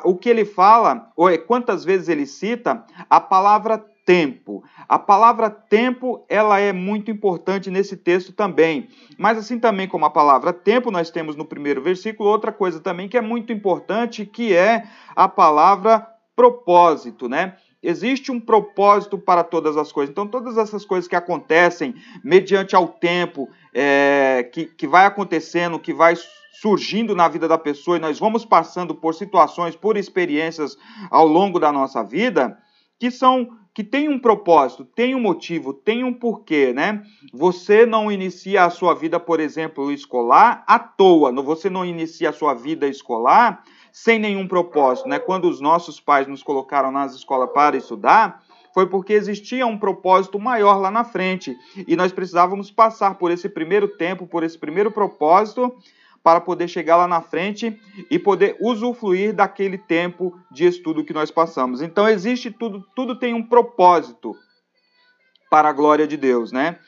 o 0.05 0.15
que 0.15 0.29
ele 0.29 0.45
fala, 0.45 1.11
ou 1.15 1.29
é 1.29 1.37
quantas 1.37 1.83
vezes 1.83 2.07
ele 2.07 2.25
cita 2.25 2.85
a 3.09 3.19
palavra 3.19 3.77
tempo. 4.05 4.63
A 4.87 4.97
palavra 4.97 5.49
tempo, 5.49 6.25
ela 6.29 6.59
é 6.59 6.71
muito 6.71 7.11
importante 7.11 7.69
nesse 7.69 7.97
texto 7.97 8.31
também. 8.31 8.87
Mas 9.17 9.37
assim 9.37 9.59
também 9.59 9.87
como 9.87 10.05
a 10.05 10.09
palavra 10.09 10.53
tempo, 10.53 10.91
nós 10.91 11.09
temos 11.09 11.35
no 11.35 11.45
primeiro 11.45 11.81
versículo 11.81 12.29
outra 12.29 12.51
coisa 12.51 12.79
também 12.79 13.09
que 13.09 13.17
é 13.17 13.21
muito 13.21 13.51
importante, 13.51 14.25
que 14.25 14.55
é 14.55 14.83
a 15.15 15.27
palavra 15.27 16.07
propósito, 16.35 17.29
né? 17.29 17.57
Existe 17.83 18.31
um 18.31 18.39
propósito 18.39 19.17
para 19.17 19.43
todas 19.43 19.75
as 19.75 19.91
coisas. 19.91 20.09
Então, 20.09 20.25
todas 20.25 20.57
essas 20.57 20.85
coisas 20.85 21.07
que 21.07 21.15
acontecem 21.15 21.93
mediante 22.23 22.75
ao 22.75 22.87
tempo, 22.87 23.49
é, 23.73 24.49
que, 24.53 24.65
que 24.65 24.87
vai 24.87 25.05
acontecendo, 25.05 25.77
que 25.77 25.93
vai 25.93 26.15
surgindo 26.53 27.13
na 27.13 27.27
vida 27.27 27.45
da 27.47 27.57
pessoa, 27.57 27.97
e 27.97 27.99
nós 27.99 28.17
vamos 28.17 28.45
passando 28.45 28.95
por 28.95 29.13
situações, 29.13 29.75
por 29.75 29.97
experiências 29.97 30.77
ao 31.11 31.27
longo 31.27 31.59
da 31.59 31.73
nossa 31.73 32.01
vida, 32.03 32.57
que 32.97 33.11
são 33.11 33.49
que 33.73 33.83
tem 33.83 34.07
um 34.07 34.19
propósito, 34.19 34.85
tem 34.85 35.15
um 35.15 35.19
motivo, 35.19 35.73
tem 35.73 36.03
um 36.03 36.13
porquê, 36.13 36.71
né? 36.71 37.01
Você 37.33 37.87
não 37.87 38.11
inicia 38.11 38.65
a 38.65 38.69
sua 38.69 38.93
vida, 38.93 39.19
por 39.19 39.39
exemplo, 39.39 39.91
escolar 39.91 40.63
à 40.67 40.77
toa. 40.77 41.31
Você 41.41 41.71
não 41.71 41.83
inicia 41.83 42.29
a 42.29 42.33
sua 42.33 42.53
vida 42.53 42.87
escolar 42.87 43.63
sem 43.93 44.17
nenhum 44.17 44.47
propósito, 44.47 45.07
né? 45.07 45.19
Quando 45.19 45.47
os 45.47 45.61
nossos 45.61 45.99
pais 45.99 46.27
nos 46.27 46.41
colocaram 46.41 46.91
nas 46.91 47.13
escolas 47.13 47.51
para 47.53 47.77
estudar, 47.77 48.43
foi 48.73 48.87
porque 48.87 49.13
existia 49.13 49.67
um 49.67 49.77
propósito 49.77 50.39
maior 50.39 50.77
lá 50.77 50.89
na 50.89 51.03
frente 51.03 51.55
e 51.87 51.95
nós 51.95 52.11
precisávamos 52.11 52.71
passar 52.71 53.19
por 53.19 53.29
esse 53.29 53.47
primeiro 53.47 53.87
tempo, 53.87 54.25
por 54.25 54.41
esse 54.41 54.57
primeiro 54.57 54.91
propósito 54.91 55.77
para 56.23 56.41
poder 56.41 56.67
chegar 56.67 56.97
lá 56.97 57.07
na 57.07 57.21
frente 57.21 57.79
e 58.09 58.17
poder 58.17 58.57
usufruir 58.59 59.31
daquele 59.31 59.77
tempo 59.77 60.33
de 60.49 60.65
estudo 60.65 61.05
que 61.05 61.13
nós 61.13 61.29
passamos. 61.29 61.79
Então 61.79 62.09
existe 62.09 62.49
tudo, 62.49 62.83
tudo 62.95 63.19
tem 63.19 63.35
um 63.35 63.43
propósito 63.43 64.35
para 65.51 65.69
a 65.69 65.73
glória 65.73 66.07
de 66.07 66.17
Deus, 66.17 66.51
né? 66.51 66.79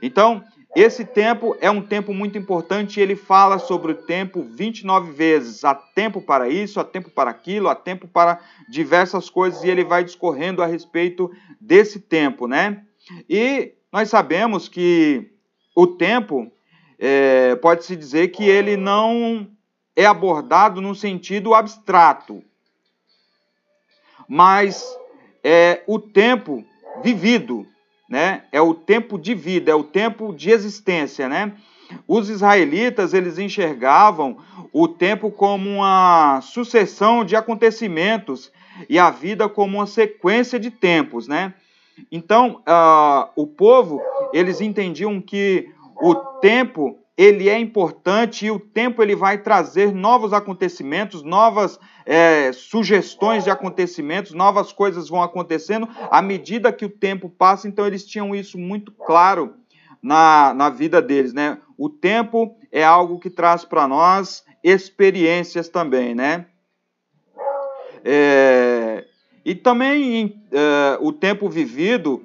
Então, 0.00 0.44
esse 0.74 1.04
tempo 1.04 1.54
é 1.60 1.70
um 1.70 1.82
tempo 1.82 2.14
muito 2.14 2.38
importante, 2.38 2.98
ele 2.98 3.14
fala 3.14 3.58
sobre 3.58 3.92
o 3.92 3.94
tempo 3.94 4.42
29 4.42 5.12
vezes. 5.12 5.64
Há 5.64 5.74
tempo 5.74 6.22
para 6.22 6.48
isso, 6.48 6.80
há 6.80 6.84
tempo 6.84 7.10
para 7.10 7.30
aquilo, 7.30 7.68
há 7.68 7.74
tempo 7.74 8.08
para 8.08 8.40
diversas 8.70 9.28
coisas, 9.28 9.62
e 9.62 9.68
ele 9.68 9.84
vai 9.84 10.02
discorrendo 10.02 10.62
a 10.62 10.66
respeito 10.66 11.30
desse 11.60 12.00
tempo, 12.00 12.46
né? 12.46 12.84
E 13.28 13.74
nós 13.92 14.08
sabemos 14.08 14.66
que 14.66 15.30
o 15.76 15.86
tempo 15.86 16.50
é, 16.98 17.54
pode-se 17.56 17.94
dizer 17.94 18.28
que 18.28 18.44
ele 18.44 18.76
não 18.76 19.46
é 19.94 20.06
abordado 20.06 20.80
num 20.80 20.94
sentido 20.94 21.52
abstrato, 21.52 22.42
mas 24.26 24.96
é 25.44 25.82
o 25.86 25.98
tempo 25.98 26.64
vivido, 27.02 27.66
né? 28.12 28.42
É 28.52 28.60
o 28.60 28.74
tempo 28.74 29.18
de 29.18 29.34
vida, 29.34 29.72
é 29.72 29.74
o 29.74 29.82
tempo 29.82 30.34
de 30.34 30.50
existência, 30.50 31.30
né? 31.30 31.50
Os 32.06 32.28
israelitas, 32.28 33.14
eles 33.14 33.38
enxergavam 33.38 34.36
o 34.70 34.86
tempo 34.86 35.30
como 35.30 35.70
uma 35.70 36.38
sucessão 36.42 37.24
de 37.24 37.34
acontecimentos 37.34 38.52
e 38.86 38.98
a 38.98 39.08
vida 39.08 39.48
como 39.48 39.78
uma 39.78 39.86
sequência 39.86 40.60
de 40.60 40.70
tempos, 40.70 41.26
né? 41.26 41.54
Então, 42.10 42.60
uh, 42.68 43.30
o 43.34 43.46
povo, 43.46 43.98
eles 44.34 44.60
entendiam 44.60 45.18
que 45.18 45.70
o 45.96 46.14
tempo 46.14 46.98
ele 47.16 47.48
é 47.48 47.58
importante 47.58 48.46
e 48.46 48.50
o 48.50 48.58
tempo 48.58 49.02
ele 49.02 49.14
vai 49.14 49.38
trazer 49.38 49.92
novos 49.92 50.32
acontecimentos, 50.32 51.22
novas 51.22 51.78
é, 52.06 52.52
sugestões 52.52 53.44
de 53.44 53.50
acontecimentos, 53.50 54.32
novas 54.32 54.72
coisas 54.72 55.08
vão 55.08 55.22
acontecendo 55.22 55.88
à 56.10 56.22
medida 56.22 56.72
que 56.72 56.84
o 56.84 56.90
tempo 56.90 57.28
passa. 57.28 57.68
Então 57.68 57.86
eles 57.86 58.06
tinham 58.06 58.34
isso 58.34 58.58
muito 58.58 58.92
claro 58.92 59.54
na, 60.02 60.54
na 60.54 60.70
vida 60.70 61.02
deles, 61.02 61.32
né? 61.32 61.58
O 61.76 61.88
tempo 61.88 62.56
é 62.70 62.82
algo 62.82 63.18
que 63.18 63.30
traz 63.30 63.64
para 63.64 63.86
nós 63.86 64.44
experiências 64.64 65.68
também, 65.68 66.14
né? 66.14 66.46
É, 68.04 69.04
e 69.44 69.54
também 69.54 70.42
é, 70.50 70.98
o 71.00 71.12
tempo 71.12 71.48
vivido 71.48 72.24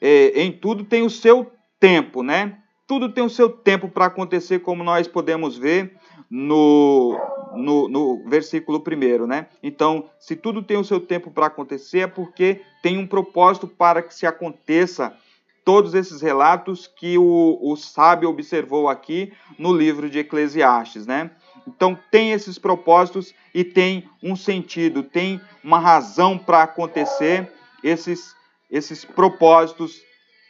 é, 0.00 0.42
em 0.42 0.52
tudo 0.52 0.84
tem 0.84 1.02
o 1.02 1.10
seu 1.10 1.50
tempo, 1.80 2.22
né? 2.22 2.58
Tudo 2.86 3.08
tem 3.08 3.24
o 3.24 3.30
seu 3.30 3.50
tempo 3.50 3.88
para 3.88 4.06
acontecer, 4.06 4.60
como 4.60 4.84
nós 4.84 5.08
podemos 5.08 5.58
ver 5.58 5.96
no, 6.30 7.18
no, 7.54 7.88
no 7.88 8.24
versículo 8.28 8.80
primeiro, 8.80 9.26
né? 9.26 9.48
Então, 9.62 10.08
se 10.20 10.36
tudo 10.36 10.62
tem 10.62 10.76
o 10.76 10.84
seu 10.84 11.00
tempo 11.00 11.30
para 11.30 11.46
acontecer, 11.46 12.00
é 12.00 12.06
porque 12.06 12.60
tem 12.82 12.96
um 12.96 13.06
propósito 13.06 13.66
para 13.66 14.02
que 14.02 14.14
se 14.14 14.26
aconteça 14.26 15.16
todos 15.64 15.94
esses 15.94 16.20
relatos 16.20 16.86
que 16.86 17.18
o, 17.18 17.58
o 17.60 17.74
sábio 17.74 18.30
observou 18.30 18.88
aqui 18.88 19.32
no 19.58 19.72
livro 19.72 20.08
de 20.08 20.20
Eclesiastes, 20.20 21.06
né? 21.06 21.32
Então, 21.66 21.98
tem 22.12 22.30
esses 22.30 22.56
propósitos 22.56 23.34
e 23.52 23.64
tem 23.64 24.08
um 24.22 24.36
sentido, 24.36 25.02
tem 25.02 25.40
uma 25.64 25.80
razão 25.80 26.38
para 26.38 26.62
acontecer 26.62 27.52
esses, 27.82 28.36
esses 28.70 29.04
propósitos 29.04 30.00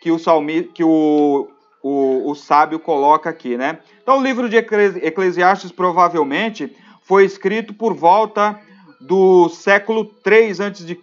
que 0.02 0.11
o, 0.11 0.19
salmi, 0.19 0.64
que 0.64 0.85
o 0.85 1.49
o, 1.88 2.31
o 2.31 2.35
sábio 2.35 2.81
coloca 2.81 3.31
aqui, 3.31 3.57
né? 3.57 3.78
Então, 4.02 4.19
o 4.19 4.23
livro 4.23 4.49
de 4.49 4.57
Eclesiastes 4.57 5.71
provavelmente 5.71 6.75
foi 7.02 7.25
escrito 7.25 7.73
por 7.73 7.95
volta 7.95 8.59
do 9.00 9.49
século 9.49 10.05
3 10.05 10.61
a.C. 10.61 10.99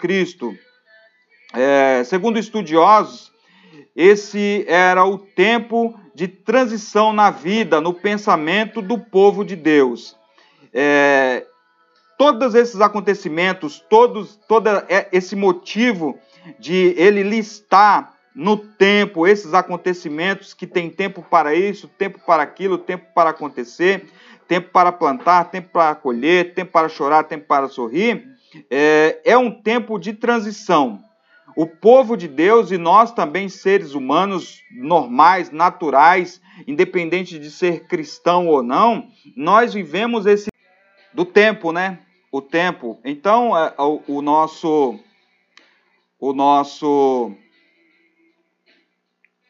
É, 1.53 2.03
segundo 2.03 2.37
estudiosos, 2.37 3.31
esse 3.95 4.65
era 4.67 5.05
o 5.05 5.17
tempo 5.17 5.97
de 6.13 6.27
transição 6.27 7.13
na 7.13 7.31
vida, 7.31 7.79
no 7.79 7.93
pensamento 7.93 8.81
do 8.81 8.97
povo 8.97 9.45
de 9.45 9.55
Deus. 9.55 10.17
É, 10.73 11.45
todos 12.17 12.55
esses 12.55 12.81
acontecimentos, 12.81 13.79
todos, 13.89 14.37
todo 14.49 14.69
esse 15.13 15.35
motivo 15.35 16.19
de 16.59 16.93
ele 16.97 17.23
listar 17.23 18.12
no 18.35 18.57
tempo, 18.57 19.27
esses 19.27 19.53
acontecimentos 19.53 20.53
que 20.53 20.65
tem 20.65 20.89
tempo 20.89 21.21
para 21.21 21.53
isso, 21.53 21.87
tempo 21.87 22.19
para 22.25 22.41
aquilo, 22.41 22.77
tempo 22.77 23.05
para 23.13 23.29
acontecer, 23.29 24.07
tempo 24.47 24.69
para 24.71 24.91
plantar, 24.91 25.51
tempo 25.51 25.69
para 25.71 25.93
colher, 25.95 26.53
tempo 26.53 26.71
para 26.71 26.89
chorar, 26.89 27.25
tempo 27.25 27.45
para 27.47 27.67
sorrir, 27.67 28.27
é, 28.69 29.19
é 29.23 29.37
um 29.37 29.51
tempo 29.51 29.99
de 29.99 30.13
transição. 30.13 30.99
O 31.55 31.67
povo 31.67 32.17
de 32.17 32.27
Deus 32.27 32.71
e 32.71 32.77
nós 32.77 33.11
também, 33.11 33.47
seres 33.47 33.93
humanos 33.93 34.59
normais, 34.71 35.51
naturais, 35.51 36.41
independente 36.67 37.37
de 37.37 37.51
ser 37.51 37.85
cristão 37.87 38.47
ou 38.47 38.63
não, 38.63 39.07
nós 39.35 39.73
vivemos 39.73 40.25
esse 40.25 40.49
do 41.13 41.23
tempo, 41.23 41.71
né? 41.71 41.99
O 42.31 42.41
tempo. 42.41 42.99
Então, 43.05 43.55
é, 43.55 43.71
o, 43.77 44.01
o 44.07 44.21
nosso 44.23 44.99
o 46.19 46.33
nosso 46.33 47.35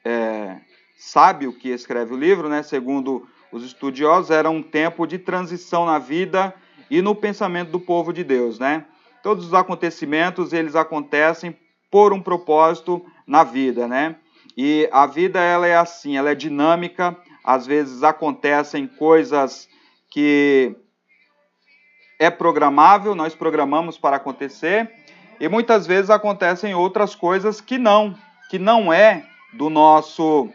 é, 0.03 0.57
sábio 0.97 1.53
que 1.53 1.69
escreve 1.69 2.13
o 2.13 2.17
livro, 2.17 2.49
né, 2.49 2.63
segundo 2.63 3.27
os 3.51 3.63
estudiosos, 3.63 4.31
era 4.31 4.49
um 4.49 4.63
tempo 4.63 5.05
de 5.05 5.17
transição 5.17 5.85
na 5.85 5.99
vida 5.99 6.53
e 6.89 7.01
no 7.01 7.13
pensamento 7.13 7.71
do 7.71 7.79
povo 7.79 8.11
de 8.11 8.23
Deus, 8.23 8.57
né? 8.59 8.85
Todos 9.21 9.45
os 9.45 9.53
acontecimentos, 9.53 10.53
eles 10.53 10.75
acontecem 10.75 11.55
por 11.89 12.11
um 12.11 12.21
propósito 12.21 13.05
na 13.27 13.43
vida, 13.43 13.87
né? 13.87 14.15
E 14.57 14.89
a 14.91 15.05
vida 15.05 15.39
ela 15.39 15.67
é 15.67 15.75
assim, 15.75 16.17
ela 16.17 16.31
é 16.31 16.35
dinâmica, 16.35 17.15
às 17.43 17.65
vezes 17.65 18.03
acontecem 18.03 18.87
coisas 18.87 19.69
que 20.09 20.75
é 22.19 22.29
programável, 22.29 23.15
nós 23.15 23.35
programamos 23.35 23.97
para 23.97 24.17
acontecer, 24.17 24.91
e 25.39 25.47
muitas 25.47 25.85
vezes 25.85 26.09
acontecem 26.09 26.73
outras 26.73 27.15
coisas 27.15 27.59
que 27.59 27.77
não, 27.77 28.15
que 28.49 28.59
não 28.59 28.93
é 28.93 29.25
do 29.53 29.69
nosso 29.69 30.49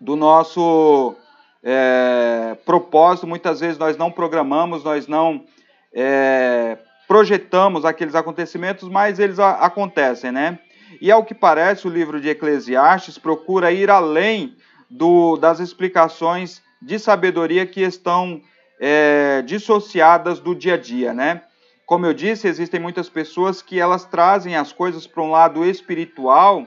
do 0.00 0.14
nosso 0.14 1.14
é, 1.62 2.56
propósito. 2.64 3.26
Muitas 3.26 3.60
vezes 3.60 3.78
nós 3.78 3.96
não 3.96 4.10
programamos, 4.10 4.84
nós 4.84 5.06
não 5.08 5.44
é, 5.92 6.78
projetamos 7.08 7.84
aqueles 7.84 8.14
acontecimentos, 8.14 8.88
mas 8.88 9.18
eles 9.18 9.38
a, 9.38 9.52
acontecem, 9.52 10.30
né? 10.30 10.58
E 11.00 11.10
ao 11.10 11.24
que 11.24 11.34
parece, 11.34 11.86
o 11.86 11.90
livro 11.90 12.20
de 12.20 12.28
Eclesiastes 12.28 13.18
procura 13.18 13.72
ir 13.72 13.90
além 13.90 14.56
do, 14.88 15.36
das 15.36 15.58
explicações 15.58 16.62
de 16.80 16.98
sabedoria 16.98 17.66
que 17.66 17.82
estão 17.82 18.40
é, 18.78 19.42
dissociadas 19.42 20.38
do 20.38 20.54
dia 20.54 20.74
a 20.74 20.78
dia, 20.78 21.12
né? 21.12 21.42
Como 21.86 22.04
eu 22.04 22.12
disse, 22.12 22.48
existem 22.48 22.80
muitas 22.80 23.08
pessoas 23.08 23.62
que 23.62 23.80
elas 23.80 24.04
trazem 24.04 24.56
as 24.56 24.72
coisas 24.72 25.06
para 25.06 25.22
um 25.22 25.30
lado 25.30 25.64
espiritual 25.64 26.66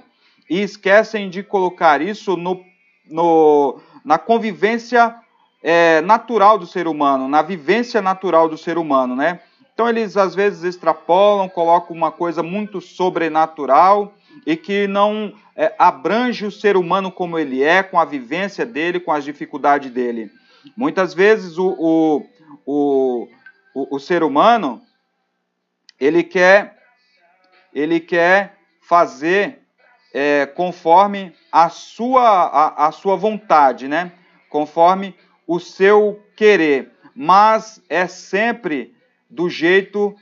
e 0.50 0.62
esquecem 0.62 1.30
de 1.30 1.44
colocar 1.44 2.02
isso 2.02 2.36
no, 2.36 2.64
no 3.06 3.80
na 4.04 4.18
convivência 4.18 5.16
é, 5.62 6.02
natural 6.02 6.58
do 6.58 6.66
ser 6.66 6.88
humano, 6.88 7.28
na 7.28 7.42
vivência 7.42 8.02
natural 8.02 8.48
do 8.48 8.58
ser 8.58 8.78
humano, 8.78 9.16
né? 9.16 9.42
Então 9.74 9.88
eles 9.88 10.18
às 10.18 10.36
vezes 10.36 10.64
extrapolam, 10.64 11.48
colocam 11.48 11.96
uma 11.96 12.12
coisa 12.12 12.42
muito 12.42 12.82
sobrenatural 12.82 14.14
e 14.46 14.58
que 14.58 14.88
não 14.88 15.34
é, 15.56 15.74
abrange 15.78 16.46
o 16.46 16.52
ser 16.52 16.76
humano 16.76 17.12
como 17.12 17.38
ele 17.38 17.64
é, 17.64 17.84
com 17.84 18.00
a 18.00 18.06
vivência 18.06 18.66
dele, 18.66 19.00
com 19.00 19.12
as 19.12 19.24
dificuldades 19.24 19.92
dele. 19.92 20.32
Muitas 20.76 21.14
vezes 21.14 21.58
o, 21.58 21.76
o, 21.78 22.26
o, 22.66 23.28
o, 23.74 23.96
o 23.96 24.00
ser 24.00 24.24
humano 24.24 24.82
ele 26.00 26.24
quer 26.24 26.78
ele 27.74 28.00
quer 28.00 28.58
fazer 28.82 29.59
é, 30.14 30.46
conforme 30.46 31.34
a 31.52 31.70
sua, 31.70 32.24
a, 32.24 32.88
a 32.88 32.92
sua 32.92 33.16
vontade, 33.16 33.88
né? 33.88 34.12
conforme 34.50 35.16
o 35.48 35.60
seu 35.60 36.22
querer, 36.36 36.92
mas 37.16 37.82
é 37.88 38.08
sempre 38.08 38.94
do 39.30 39.50
jeito 39.50 40.16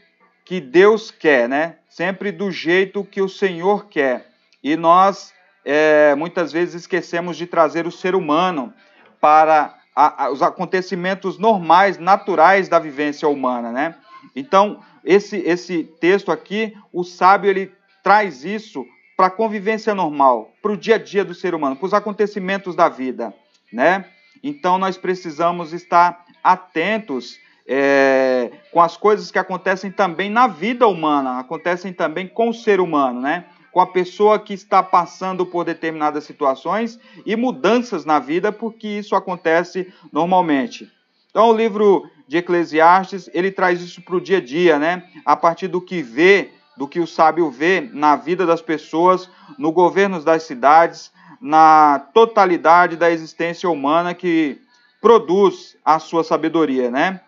que 0.45 0.59
Deus 0.59 1.09
quer, 1.09 1.47
né? 1.49 1.77
Sempre 1.89 2.31
do 2.31 2.51
jeito 2.51 3.03
que 3.03 3.21
o 3.21 3.29
Senhor 3.29 3.87
quer. 3.87 4.29
E 4.63 4.75
nós 4.75 5.33
é, 5.65 6.13
muitas 6.15 6.51
vezes 6.51 6.75
esquecemos 6.75 7.37
de 7.37 7.47
trazer 7.47 7.87
o 7.87 7.91
ser 7.91 8.15
humano 8.15 8.73
para 9.19 9.77
a, 9.95 10.25
a, 10.25 10.29
os 10.29 10.41
acontecimentos 10.41 11.37
normais, 11.37 11.97
naturais 11.97 12.69
da 12.69 12.79
vivência 12.79 13.27
humana, 13.27 13.71
né? 13.71 13.95
Então, 14.35 14.81
esse, 15.03 15.37
esse 15.37 15.83
texto 15.83 16.31
aqui, 16.31 16.75
o 16.93 17.03
sábio 17.03 17.49
ele 17.49 17.71
traz 18.03 18.45
isso 18.45 18.85
para 19.17 19.27
a 19.27 19.31
convivência 19.31 19.95
normal, 19.95 20.53
para 20.61 20.71
o 20.71 20.77
dia 20.77 20.95
a 20.95 20.99
dia 20.99 21.25
do 21.25 21.33
ser 21.33 21.55
humano, 21.55 21.75
para 21.75 21.87
os 21.87 21.93
acontecimentos 21.93 22.75
da 22.75 22.87
vida, 22.87 23.33
né? 23.73 24.05
Então 24.43 24.77
nós 24.77 24.95
precisamos 24.95 25.73
estar 25.73 26.23
atentos 26.43 27.39
é, 27.67 28.51
com 28.71 28.79
as 28.79 28.95
coisas 28.95 29.31
que 29.31 29.39
acontecem 29.39 29.91
também 29.91 30.29
na 30.29 30.45
vida 30.45 30.87
humana, 30.87 31.39
acontecem 31.39 31.91
também 31.91 32.27
com 32.27 32.49
o 32.49 32.53
ser 32.53 32.79
humano, 32.79 33.19
né? 33.19 33.45
Com 33.71 33.81
a 33.81 33.87
pessoa 33.87 34.37
que 34.37 34.53
está 34.53 34.83
passando 34.83 35.47
por 35.47 35.65
determinadas 35.65 36.23
situações 36.23 36.99
e 37.25 37.35
mudanças 37.35 38.05
na 38.05 38.19
vida, 38.19 38.51
porque 38.51 38.87
isso 38.87 39.15
acontece 39.15 39.91
normalmente. 40.13 40.89
Então 41.31 41.49
o 41.49 41.57
livro 41.57 42.07
de 42.27 42.37
Eclesiastes 42.37 43.29
ele 43.33 43.51
traz 43.51 43.81
isso 43.81 44.01
para 44.03 44.15
o 44.15 44.21
dia 44.21 44.37
a 44.37 44.41
dia, 44.41 44.77
né? 44.77 45.03
A 45.25 45.35
partir 45.35 45.67
do 45.67 45.81
que 45.81 46.03
vê 46.03 46.51
do 46.77 46.87
que 46.87 46.99
o 46.99 47.07
sábio 47.07 47.49
vê 47.49 47.89
na 47.91 48.15
vida 48.15 48.45
das 48.45 48.61
pessoas, 48.61 49.29
no 49.57 49.71
governo 49.71 50.23
das 50.23 50.43
cidades, 50.43 51.11
na 51.41 51.99
totalidade 52.13 52.95
da 52.95 53.11
existência 53.11 53.69
humana 53.69 54.13
que 54.13 54.61
produz 55.01 55.75
a 55.83 55.99
sua 55.99 56.23
sabedoria, 56.23 56.89
né? 56.89 57.21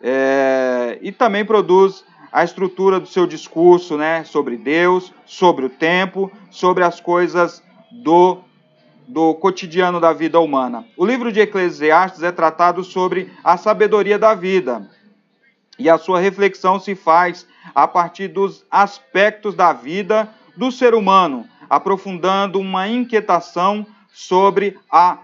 É, 0.00 0.98
e 1.02 1.12
também 1.12 1.44
produz 1.44 2.04
a 2.32 2.44
estrutura 2.44 3.00
do 3.00 3.06
seu 3.06 3.26
discurso, 3.26 3.96
né? 3.96 4.24
Sobre 4.24 4.56
Deus, 4.56 5.12
sobre 5.24 5.66
o 5.66 5.70
tempo, 5.70 6.30
sobre 6.50 6.84
as 6.84 7.00
coisas 7.00 7.62
do 7.90 8.38
do 9.08 9.34
cotidiano 9.34 9.98
da 9.98 10.12
vida 10.12 10.38
humana. 10.38 10.84
O 10.94 11.06
livro 11.06 11.32
de 11.32 11.40
Eclesiastes 11.40 12.22
é 12.22 12.30
tratado 12.30 12.84
sobre 12.84 13.32
a 13.42 13.56
sabedoria 13.56 14.18
da 14.18 14.34
vida. 14.34 14.86
E 15.78 15.88
a 15.88 15.96
sua 15.96 16.18
reflexão 16.18 16.80
se 16.80 16.94
faz 16.94 17.46
a 17.74 17.86
partir 17.86 18.28
dos 18.28 18.64
aspectos 18.70 19.54
da 19.54 19.72
vida 19.72 20.28
do 20.56 20.72
ser 20.72 20.94
humano, 20.94 21.46
aprofundando 21.70 22.58
uma 22.58 22.88
inquietação 22.88 23.86
sobre 24.12 24.76
a 24.90 25.18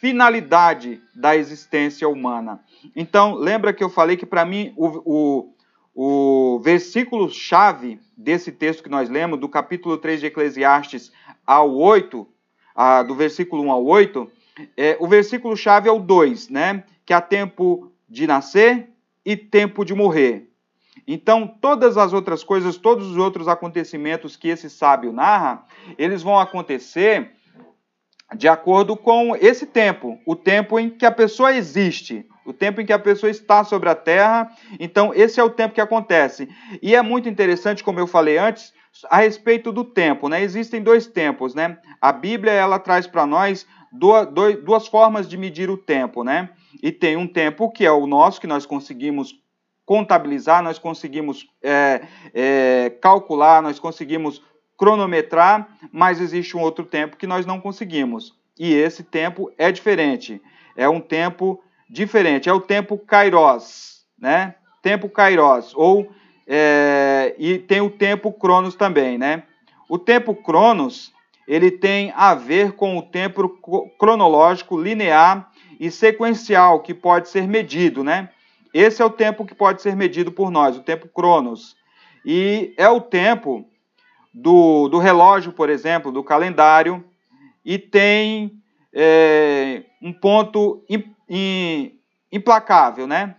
finalidade 0.00 1.00
da 1.14 1.36
existência 1.36 2.08
humana. 2.08 2.60
Então, 2.94 3.34
lembra 3.34 3.72
que 3.72 3.82
eu 3.84 3.90
falei 3.90 4.16
que 4.16 4.24
para 4.24 4.44
mim 4.44 4.72
o, 4.76 5.02
o, 5.04 6.54
o 6.56 6.60
versículo-chave 6.60 8.00
desse 8.16 8.50
texto 8.52 8.82
que 8.82 8.88
nós 8.88 9.10
lemos, 9.10 9.38
do 9.38 9.48
capítulo 9.48 9.98
3 9.98 10.20
de 10.20 10.26
Eclesiastes 10.26 11.12
ao 11.46 11.74
8, 11.74 12.26
a, 12.74 13.02
do 13.02 13.14
versículo 13.14 13.62
1 13.64 13.72
ao 13.72 13.84
8, 13.84 14.30
é, 14.76 14.96
o 15.00 15.06
versículo-chave 15.06 15.88
é 15.88 15.92
o 15.92 15.98
2, 15.98 16.48
né? 16.48 16.84
Que 17.04 17.12
há 17.12 17.20
tempo 17.20 17.92
de 18.08 18.26
nascer 18.26 18.88
e 19.28 19.36
tempo 19.36 19.84
de 19.84 19.94
morrer. 19.94 20.48
Então, 21.06 21.46
todas 21.46 21.98
as 21.98 22.14
outras 22.14 22.42
coisas, 22.42 22.78
todos 22.78 23.08
os 23.10 23.18
outros 23.18 23.46
acontecimentos 23.46 24.38
que 24.38 24.48
esse 24.48 24.70
sábio 24.70 25.12
narra, 25.12 25.66
eles 25.98 26.22
vão 26.22 26.40
acontecer 26.40 27.32
de 28.34 28.48
acordo 28.48 28.96
com 28.96 29.36
esse 29.36 29.66
tempo, 29.66 30.18
o 30.26 30.34
tempo 30.34 30.80
em 30.80 30.88
que 30.88 31.04
a 31.04 31.12
pessoa 31.12 31.54
existe, 31.54 32.26
o 32.46 32.54
tempo 32.54 32.80
em 32.80 32.86
que 32.86 32.92
a 32.92 32.98
pessoa 32.98 33.28
está 33.28 33.62
sobre 33.64 33.90
a 33.90 33.94
terra. 33.94 34.50
Então, 34.80 35.12
esse 35.14 35.38
é 35.38 35.44
o 35.44 35.50
tempo 35.50 35.74
que 35.74 35.80
acontece. 35.82 36.48
E 36.80 36.94
é 36.94 37.02
muito 37.02 37.28
interessante, 37.28 37.84
como 37.84 38.00
eu 38.00 38.06
falei 38.06 38.38
antes, 38.38 38.72
a 39.10 39.18
respeito 39.18 39.70
do 39.70 39.84
tempo, 39.84 40.30
né? 40.30 40.42
Existem 40.42 40.82
dois 40.82 41.06
tempos, 41.06 41.54
né? 41.54 41.76
A 42.00 42.12
Bíblia 42.12 42.52
ela 42.52 42.78
traz 42.78 43.06
para 43.06 43.26
nós 43.26 43.66
duas, 43.92 44.26
duas 44.64 44.88
formas 44.88 45.28
de 45.28 45.36
medir 45.36 45.68
o 45.68 45.76
tempo, 45.76 46.24
né? 46.24 46.48
E 46.82 46.92
tem 46.92 47.16
um 47.16 47.26
tempo 47.26 47.70
que 47.70 47.84
é 47.84 47.90
o 47.90 48.06
nosso, 48.06 48.40
que 48.40 48.46
nós 48.46 48.66
conseguimos 48.66 49.34
contabilizar, 49.84 50.62
nós 50.62 50.78
conseguimos 50.78 51.48
é, 51.62 52.02
é, 52.34 52.92
calcular, 53.00 53.62
nós 53.62 53.78
conseguimos 53.78 54.42
cronometrar, 54.76 55.66
mas 55.90 56.20
existe 56.20 56.56
um 56.56 56.60
outro 56.60 56.84
tempo 56.84 57.16
que 57.16 57.26
nós 57.26 57.46
não 57.46 57.60
conseguimos. 57.60 58.36
E 58.58 58.72
esse 58.74 59.02
tempo 59.02 59.50
é 59.56 59.72
diferente. 59.72 60.42
É 60.76 60.88
um 60.88 61.00
tempo 61.00 61.62
diferente. 61.88 62.48
É 62.48 62.52
o 62.52 62.60
tempo 62.60 62.98
kairos, 62.98 64.04
né? 64.18 64.54
Tempo 64.82 65.08
kairos. 65.08 65.72
Ou, 65.74 66.10
é, 66.46 67.34
e 67.38 67.58
tem 67.58 67.80
o 67.80 67.90
tempo 67.90 68.32
cronos 68.32 68.74
também, 68.74 69.16
né? 69.16 69.44
O 69.88 69.98
tempo 69.98 70.34
cronos, 70.34 71.12
ele 71.46 71.70
tem 71.70 72.12
a 72.14 72.34
ver 72.34 72.72
com 72.72 72.98
o 72.98 73.02
tempo 73.02 73.48
cronológico 73.98 74.78
linear 74.78 75.47
e 75.78 75.90
sequencial 75.90 76.80
que 76.80 76.92
pode 76.92 77.28
ser 77.28 77.46
medido, 77.46 78.02
né? 78.02 78.30
Esse 78.72 79.00
é 79.00 79.04
o 79.04 79.10
tempo 79.10 79.44
que 79.44 79.54
pode 79.54 79.80
ser 79.80 79.96
medido 79.96 80.30
por 80.30 80.50
nós, 80.50 80.76
o 80.76 80.82
tempo 80.82 81.08
cronos. 81.08 81.76
E 82.24 82.74
é 82.76 82.88
o 82.88 83.00
tempo 83.00 83.64
do, 84.32 84.88
do 84.88 84.98
relógio, 84.98 85.52
por 85.52 85.70
exemplo, 85.70 86.12
do 86.12 86.22
calendário, 86.22 87.04
e 87.64 87.78
tem 87.78 88.60
é, 88.92 89.84
um 90.02 90.12
ponto 90.12 90.84
implacável, 92.30 93.06
né? 93.06 93.36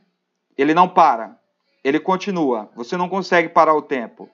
Ele 0.57 0.73
não 0.73 0.87
para, 0.87 1.37
ele 1.83 1.99
continua. 1.99 2.69
Você 2.75 2.97
não 2.97 3.07
consegue 3.07 3.49
parar 3.49 3.73
o 3.73 3.81
tempo. 3.81 4.29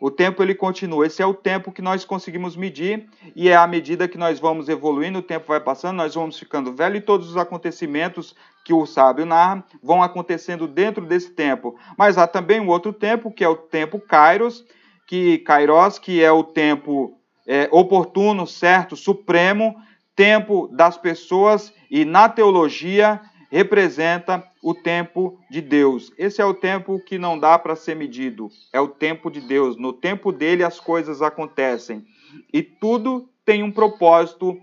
O 0.00 0.10
tempo 0.10 0.42
ele 0.42 0.54
continua. 0.54 1.06
Esse 1.06 1.22
é 1.22 1.26
o 1.26 1.34
tempo 1.34 1.70
que 1.70 1.82
nós 1.82 2.06
conseguimos 2.06 2.56
medir 2.56 3.06
e 3.36 3.50
é 3.50 3.54
à 3.54 3.66
medida 3.66 4.08
que 4.08 4.16
nós 4.16 4.40
vamos 4.40 4.68
evoluindo, 4.70 5.18
o 5.18 5.22
tempo 5.22 5.48
vai 5.48 5.60
passando, 5.60 5.98
nós 5.98 6.14
vamos 6.14 6.38
ficando 6.38 6.72
velho 6.72 6.96
e 6.96 7.00
todos 7.02 7.28
os 7.28 7.36
acontecimentos 7.36 8.34
que 8.64 8.72
o 8.72 8.86
sábio 8.86 9.26
narra 9.26 9.62
vão 9.82 10.02
acontecendo 10.02 10.66
dentro 10.66 11.04
desse 11.04 11.30
tempo. 11.30 11.76
Mas 11.98 12.16
há 12.16 12.26
também 12.26 12.60
um 12.60 12.68
outro 12.68 12.94
tempo, 12.94 13.30
que 13.30 13.44
é 13.44 13.48
o 13.48 13.56
tempo 13.56 14.00
Kairos, 14.00 14.64
que 15.06 15.38
Kairos, 15.38 15.98
que 15.98 16.22
é 16.24 16.32
o 16.32 16.42
tempo 16.42 17.18
é, 17.46 17.68
oportuno, 17.70 18.46
certo, 18.46 18.96
supremo, 18.96 19.76
tempo 20.16 20.68
das 20.72 20.96
pessoas 20.96 21.72
e 21.90 22.04
na 22.04 22.28
teologia 22.28 23.20
representa 23.50 24.44
o 24.62 24.72
tempo 24.72 25.38
de 25.50 25.60
Deus. 25.60 26.12
Esse 26.16 26.40
é 26.40 26.44
o 26.44 26.54
tempo 26.54 27.00
que 27.00 27.18
não 27.18 27.38
dá 27.38 27.58
para 27.58 27.74
ser 27.74 27.96
medido. 27.96 28.48
É 28.72 28.80
o 28.80 28.88
tempo 28.88 29.30
de 29.30 29.40
Deus. 29.40 29.76
No 29.76 29.92
tempo 29.92 30.30
dele 30.30 30.62
as 30.62 30.78
coisas 30.78 31.20
acontecem. 31.20 32.06
E 32.52 32.62
tudo 32.62 33.28
tem 33.44 33.62
um 33.62 33.72
propósito 33.72 34.56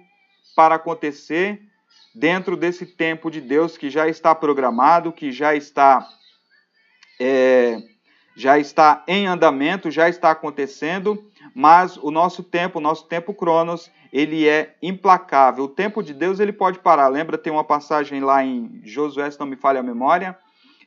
para 0.55 0.75
acontecer 0.75 1.61
dentro 2.15 2.55
desse 2.55 2.85
tempo 2.85 3.29
de 3.29 3.41
Deus 3.41 3.77
que 3.77 3.89
já 3.89 4.07
está 4.07 4.33
programado, 4.33 5.11
que 5.11 5.31
já 5.31 5.53
está 5.53 6.07
é, 7.19 7.77
já 8.37 8.59
está 8.59 9.03
em 9.07 9.25
andamento, 9.25 9.89
já 9.89 10.07
está 10.07 10.29
acontecendo, 10.29 11.25
mas 11.55 11.97
o 11.97 12.11
nosso 12.11 12.43
tempo, 12.43 12.77
o 12.77 12.81
nosso 12.81 13.05
tempo 13.05 13.33
cronos, 13.33 13.89
ele 14.13 14.47
é 14.47 14.75
implacável. 14.79 15.63
O 15.63 15.67
tempo 15.67 16.03
de 16.03 16.13
Deus 16.13 16.39
ele 16.39 16.53
pode 16.53 16.77
parar. 16.77 17.07
Lembra 17.07 17.35
tem 17.35 17.51
uma 17.51 17.63
passagem 17.63 18.19
lá 18.19 18.45
em 18.45 18.79
Josué, 18.85 19.31
se 19.31 19.39
não 19.39 19.47
me 19.47 19.55
falha 19.55 19.79
a 19.79 19.83
memória, 19.83 20.37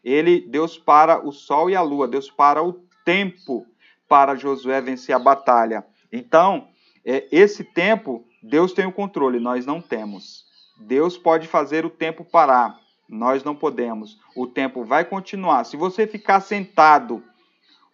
ele 0.05 0.41
Deus 0.43 0.79
para 0.79 1.27
o 1.27 1.33
sol 1.33 1.69
e 1.69 1.75
a 1.75 1.83
lua, 1.83 2.07
Deus 2.07 2.31
para 2.31 2.63
o 2.63 2.85
tempo 3.05 3.67
para 4.09 4.37
Josué 4.37 4.81
vencer 4.81 5.13
a 5.13 5.19
batalha. 5.19 5.85
Então, 6.13 6.69
é, 7.05 7.27
esse 7.33 7.65
tempo 7.65 8.25
Deus 8.41 8.73
tem 8.73 8.87
o 8.87 8.93
controle, 8.93 9.41
nós 9.41 9.67
não 9.67 9.81
temos. 9.81 10.45
Deus 10.79 11.19
pode 11.19 11.49
fazer 11.49 11.85
o 11.85 11.91
tempo 11.91 12.25
parar, 12.25 12.79
nós 13.09 13.43
não 13.43 13.57
podemos. 13.57 14.21
O 14.37 14.47
tempo 14.47 14.85
vai 14.85 15.05
continuar. 15.05 15.65
Se 15.65 15.77
você 15.77 16.07
ficar 16.07 16.39
sentado 16.39 17.25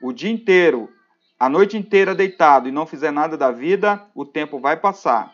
o 0.03 0.13
dia 0.13 0.31
inteiro, 0.31 0.91
a 1.39 1.49
noite 1.49 1.77
inteira 1.77 2.15
deitado 2.15 2.69
e 2.69 2.73
não 2.73 2.87
fizer 2.87 3.11
nada 3.11 3.37
da 3.37 3.51
vida, 3.51 4.03
o 4.15 4.25
tempo 4.25 4.59
vai 4.59 4.77
passar. 4.77 5.33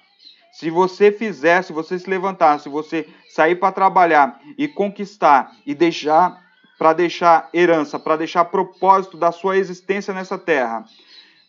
Se 0.53 0.68
você 0.68 1.11
fizer, 1.11 1.62
se 1.62 1.72
você 1.72 1.98
se 1.98 2.09
levantar, 2.09 2.59
se 2.61 2.68
você 2.68 3.09
sair 3.29 3.57
para 3.57 3.72
trabalhar 3.72 4.40
e 4.59 4.68
conquistar 4.68 5.53
e 5.64 5.75
deixar 5.75 6.42
para 6.79 6.92
deixar 6.92 7.48
herança, 7.55 7.98
para 7.98 8.16
deixar 8.16 8.44
propósito 8.46 9.16
da 9.16 9.31
sua 9.31 9.57
existência 9.57 10.12
nessa 10.12 10.37
terra, 10.37 10.85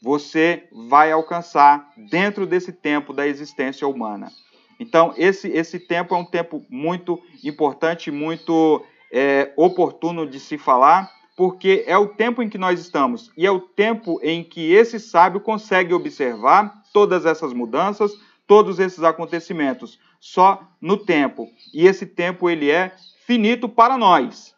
você 0.02 0.67
vai 0.89 1.12
alcançar 1.12 1.91
dentro 2.12 2.45
desse 2.45 2.71
tempo 2.71 3.12
da 3.13 3.28
existência 3.28 3.88
humana. 3.88 4.32
Então, 4.80 5.13
esse, 5.17 5.47
esse 5.47 5.80
tempo 5.80 6.13
é 6.13 6.17
um 6.17 6.26
tempo 6.26 6.63
muito 6.69 7.19
importante, 7.43 8.12
muito 8.12 8.86
é, 9.12 9.52
oportuno 9.56 10.28
de 10.28 10.39
se 10.39 10.58
falar, 10.58 11.10
porque 11.36 11.84
é 11.88 11.98
o 11.98 12.08
tempo 12.08 12.41
em 12.41 12.50
que 12.50 12.58
nós 12.58 12.80
estamos 12.80 13.32
e 13.36 13.46
é 13.46 13.52
o 13.52 13.60
tempo 13.60 14.19
em 14.22 14.43
que 14.43 14.72
esse 14.72 15.00
sábio 15.00 15.41
consegue 15.41 15.93
observar 15.93 16.84
todas 16.93 17.26
essas 17.26 17.54
mudanças, 17.54 18.12
todos 18.46 18.80
esses 18.80 19.04
acontecimentos, 19.04 20.00
só 20.19 20.62
no 20.80 20.98
tempo. 20.98 21.50
E 21.74 21.88
esse 21.88 22.06
tempo 22.06 22.50
ele 22.50 22.69
é 22.69 22.96
finito 23.26 23.67
para 23.67 23.98
nós. 23.98 24.54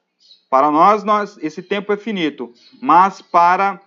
Para 0.49 0.69
nós, 0.69 1.03
nós 1.03 1.37
esse 1.41 1.61
tempo 1.61 1.91
é 1.91 1.97
finito, 1.97 2.53
mas 2.81 3.21
para 3.21 3.81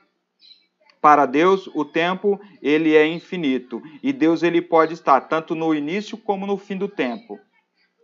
para 1.01 1.27
Deus, 1.27 1.69
o 1.75 1.85
tempo 1.85 2.41
ele 2.61 2.97
é 2.97 3.07
infinito 3.07 3.81
e 4.03 4.13
Deus 4.13 4.43
ele 4.43 4.61
pode 4.61 4.95
estar 4.95 5.21
tanto 5.23 5.55
no 5.55 5.73
início 5.73 6.19
como 6.19 6.45
no 6.45 6.57
fim 6.57 6.77
do 6.77 6.89
tempo. 6.89 7.39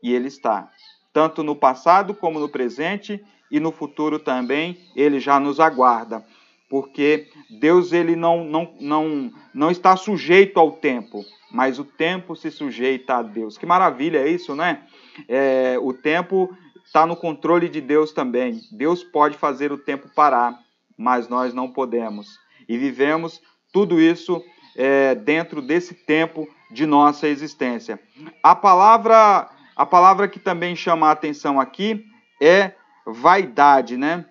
E 0.00 0.12
ele 0.12 0.28
está 0.28 0.70
tanto 1.14 1.42
no 1.42 1.56
passado 1.56 2.12
como 2.12 2.38
no 2.38 2.48
presente 2.48 3.24
e 3.50 3.58
no 3.58 3.72
futuro 3.72 4.18
também, 4.18 4.76
ele 4.94 5.18
já 5.18 5.40
nos 5.40 5.58
aguarda. 5.58 6.22
Porque 6.68 7.28
Deus 7.48 7.92
ele 7.92 8.16
não, 8.16 8.44
não, 8.44 8.74
não, 8.80 9.32
não 9.54 9.70
está 9.70 9.96
sujeito 9.96 10.60
ao 10.60 10.72
tempo, 10.72 11.24
mas 11.50 11.78
o 11.78 11.84
tempo 11.84 12.36
se 12.36 12.50
sujeita 12.50 13.14
a 13.14 13.22
Deus. 13.22 13.56
Que 13.56 13.64
maravilha 13.64 14.18
é 14.18 14.28
isso, 14.28 14.54
né? 14.54 14.82
É, 15.28 15.78
o 15.80 15.92
tempo 15.92 16.54
está 16.84 17.06
no 17.06 17.16
controle 17.16 17.68
de 17.68 17.80
Deus 17.80 18.12
também. 18.12 18.60
Deus 18.72 19.02
pode 19.02 19.38
fazer 19.38 19.72
o 19.72 19.78
tempo 19.78 20.10
parar, 20.14 20.58
mas 20.98 21.28
nós 21.28 21.54
não 21.54 21.70
podemos 21.70 22.38
e 22.68 22.76
vivemos 22.76 23.40
tudo 23.72 24.00
isso 24.00 24.42
é, 24.76 25.14
dentro 25.14 25.60
desse 25.60 25.94
tempo 25.94 26.48
de 26.70 26.86
nossa 26.86 27.28
existência. 27.28 28.00
A 28.42 28.54
palavra, 28.54 29.48
a 29.76 29.86
palavra 29.86 30.28
que 30.28 30.38
também 30.38 30.74
chama 30.76 31.08
a 31.08 31.12
atenção 31.12 31.60
aqui 31.60 32.04
é 32.40 32.72
vaidade, 33.06 33.96
né? 33.96 34.24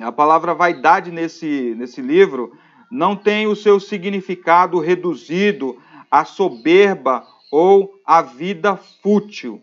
A 0.00 0.10
palavra 0.10 0.54
vaidade 0.54 1.10
nesse, 1.10 1.74
nesse 1.76 2.00
livro 2.00 2.52
não 2.90 3.14
tem 3.14 3.46
o 3.46 3.54
seu 3.54 3.78
significado 3.78 4.78
reduzido 4.80 5.80
à 6.10 6.24
soberba 6.24 7.24
ou 7.50 8.00
à 8.04 8.20
vida 8.22 8.76
fútil. 8.76 9.62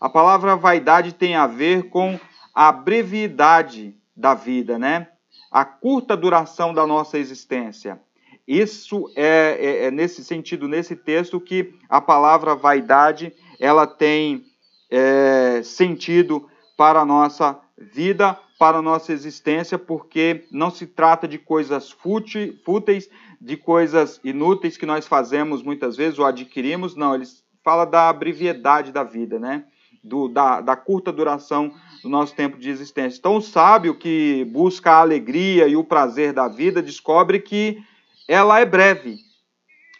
A 0.00 0.08
palavra 0.08 0.56
vaidade 0.56 1.12
tem 1.12 1.36
a 1.36 1.46
ver 1.46 1.90
com 1.90 2.18
a 2.54 2.72
brevidade 2.72 3.94
da 4.16 4.34
vida, 4.34 4.78
né? 4.78 5.08
a 5.50 5.64
curta 5.64 6.16
duração 6.16 6.72
da 6.72 6.86
nossa 6.86 7.18
existência. 7.18 8.00
Isso 8.46 9.10
é, 9.16 9.56
é, 9.60 9.84
é, 9.86 9.90
nesse 9.90 10.24
sentido, 10.24 10.68
nesse 10.68 10.94
texto, 10.94 11.40
que 11.40 11.74
a 11.88 12.00
palavra 12.00 12.54
vaidade 12.54 13.32
ela 13.60 13.86
tem 13.86 14.44
é, 14.90 15.62
sentido 15.62 16.48
para 16.76 17.00
a 17.00 17.04
nossa 17.04 17.60
vida, 17.78 18.36
para 18.58 18.78
a 18.78 18.82
nossa 18.82 19.12
existência, 19.12 19.78
porque 19.78 20.44
não 20.50 20.70
se 20.70 20.86
trata 20.86 21.28
de 21.28 21.38
coisas 21.38 21.90
fúteis, 21.90 23.08
de 23.40 23.56
coisas 23.56 24.20
inúteis 24.24 24.76
que 24.76 24.84
nós 24.84 25.06
fazemos 25.06 25.62
muitas 25.62 25.96
vezes 25.96 26.18
ou 26.18 26.26
adquirimos, 26.26 26.96
não, 26.96 27.14
ele 27.14 27.24
fala 27.64 27.84
da 27.84 28.12
brevidade 28.12 28.92
da 28.92 29.04
vida, 29.04 29.38
né? 29.38 29.64
Do, 30.02 30.28
da, 30.28 30.62
da 30.62 30.76
curta 30.76 31.12
duração 31.12 31.74
do 32.02 32.08
nosso 32.08 32.34
tempo 32.34 32.58
de 32.58 32.70
existência. 32.70 33.18
Então, 33.18 33.36
o 33.36 33.42
sábio 33.42 33.94
que 33.94 34.46
busca 34.50 34.92
a 34.92 35.00
alegria 35.00 35.68
e 35.68 35.76
o 35.76 35.84
prazer 35.84 36.32
da 36.32 36.48
vida 36.48 36.80
descobre 36.82 37.38
que 37.38 37.78
ela 38.26 38.60
é 38.60 38.64
breve. 38.64 39.18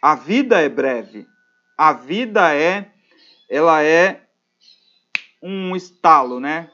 A 0.00 0.14
vida 0.14 0.58
é 0.58 0.68
breve. 0.68 1.26
A 1.76 1.92
vida 1.92 2.54
é, 2.54 2.90
ela 3.50 3.82
é 3.82 4.22
um 5.42 5.74
estalo, 5.74 6.38
né? 6.38 6.70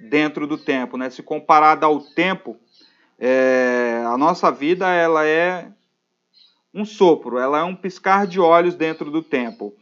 Dentro 0.00 0.46
do 0.46 0.58
tempo, 0.58 0.96
né? 0.96 1.10
Se 1.10 1.22
comparada 1.22 1.86
ao 1.86 2.00
tempo, 2.00 2.56
é, 3.18 4.02
a 4.06 4.16
nossa 4.16 4.50
vida 4.50 4.92
ela 4.92 5.26
é 5.26 5.70
um 6.72 6.84
sopro, 6.84 7.38
ela 7.38 7.58
é 7.58 7.62
um 7.62 7.74
piscar 7.74 8.26
de 8.26 8.40
olhos 8.40 8.74
dentro 8.74 9.10
do 9.10 9.22
tempo. 9.22 9.74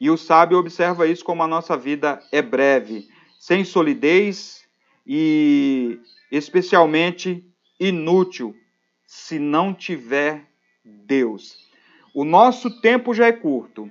E 0.00 0.10
o 0.10 0.16
sábio 0.16 0.58
observa 0.58 1.06
isso 1.06 1.24
como 1.24 1.42
a 1.42 1.48
nossa 1.48 1.76
vida 1.76 2.20
é 2.32 2.42
breve 2.42 3.08
sem 3.38 3.64
solidez 3.64 4.62
e 5.06 5.98
especialmente 6.30 7.44
inútil 7.78 8.54
se 9.06 9.38
não 9.38 9.74
tiver 9.74 10.44
Deus. 10.84 11.56
O 12.14 12.24
nosso 12.24 12.80
tempo 12.80 13.14
já 13.14 13.26
é 13.26 13.32
curto. 13.32 13.90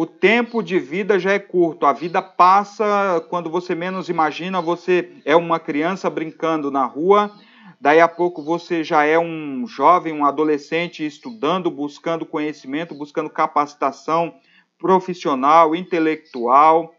O 0.00 0.06
tempo 0.06 0.62
de 0.62 0.78
vida 0.78 1.18
já 1.18 1.32
é 1.32 1.40
curto. 1.40 1.84
A 1.84 1.92
vida 1.92 2.22
passa 2.22 3.20
quando 3.28 3.50
você 3.50 3.74
menos 3.74 4.08
imagina. 4.08 4.62
Você 4.62 5.10
é 5.24 5.34
uma 5.34 5.58
criança 5.58 6.08
brincando 6.08 6.70
na 6.70 6.84
rua. 6.84 7.32
Daí 7.80 8.00
a 8.00 8.06
pouco 8.06 8.40
você 8.40 8.84
já 8.84 9.04
é 9.04 9.18
um 9.18 9.66
jovem, 9.66 10.12
um 10.12 10.24
adolescente 10.24 11.04
estudando, 11.04 11.68
buscando 11.68 12.24
conhecimento, 12.24 12.94
buscando 12.94 13.28
capacitação 13.28 14.36
profissional, 14.78 15.74
intelectual. 15.74 16.94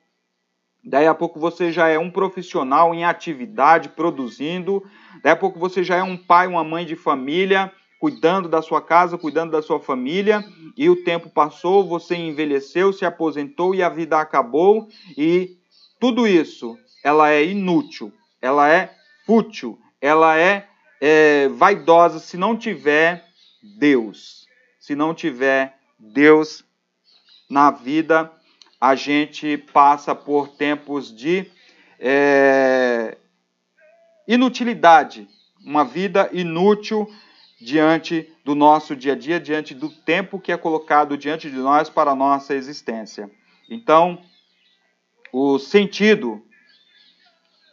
Daí 0.84 1.08
a 1.08 1.16
pouco 1.16 1.40
você 1.40 1.72
já 1.72 1.88
é 1.88 1.98
um 1.98 2.12
profissional 2.12 2.94
em 2.94 3.06
atividade, 3.06 3.88
produzindo. 3.88 4.84
Daí 5.24 5.32
a 5.32 5.38
pouco 5.38 5.58
você 5.58 5.86
já 5.86 5.96
é 5.96 6.04
um 6.04 6.18
pai, 6.18 6.48
uma 6.48 6.66
mãe 6.66 6.86
de 6.86 6.98
família, 6.98 7.72
cuidando 8.00 8.48
da 8.48 8.62
sua 8.62 8.82
casa, 8.82 9.18
cuidando 9.18 9.52
da 9.52 9.62
sua 9.62 9.80
família. 9.80 10.44
E 10.78 10.90
o 10.90 11.04
tempo 11.04 11.30
passou, 11.30 11.88
você 11.88 12.16
envelheceu, 12.16 12.94
se 12.94 13.06
aposentou 13.06 13.76
e 13.76 13.84
a 13.84 13.90
vida 13.90 14.20
acabou. 14.20 14.88
E 15.18 15.58
tudo 16.00 16.28
isso, 16.28 16.78
ela 17.04 17.30
é 17.30 17.44
inútil, 17.44 18.12
ela 18.42 18.70
é 18.70 18.96
fútil, 19.26 19.80
ela 20.02 20.38
é, 20.38 20.68
é 21.02 21.48
vaidosa 21.50 22.20
se 22.20 22.38
não 22.38 22.58
tiver 22.58 23.26
Deus. 23.78 24.48
Se 24.80 24.96
não 24.96 25.14
tiver 25.14 25.78
Deus 26.00 26.64
na 27.50 27.70
vida 27.70 28.32
a 28.80 28.96
gente 28.96 29.58
passa 29.58 30.16
por 30.16 30.48
tempos 30.50 31.14
de 31.14 31.46
é, 32.00 33.18
inutilidade, 34.28 35.28
uma 35.66 35.84
vida 35.84 36.30
inútil 36.32 37.12
diante 37.62 38.32
do 38.44 38.56
nosso 38.56 38.96
dia 38.96 39.14
a 39.14 39.16
dia, 39.16 39.40
diante 39.40 39.74
do 39.74 39.90
tempo 39.90 40.40
que 40.40 40.52
é 40.52 40.58
colocado 40.58 41.18
diante 41.18 41.50
de 41.50 41.58
nós 41.58 41.90
para 41.90 42.12
a 42.12 42.16
nossa 42.16 42.56
existência. 42.56 43.30
Então, 43.70 44.22
o 45.32 45.60
sentido 45.60 46.42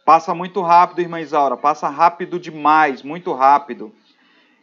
passa 0.05 0.33
muito 0.33 0.61
rápido, 0.61 1.01
irmã 1.01 1.19
Isaura, 1.19 1.57
passa 1.57 1.89
rápido 1.89 2.39
demais, 2.39 3.01
muito 3.01 3.33
rápido. 3.33 3.93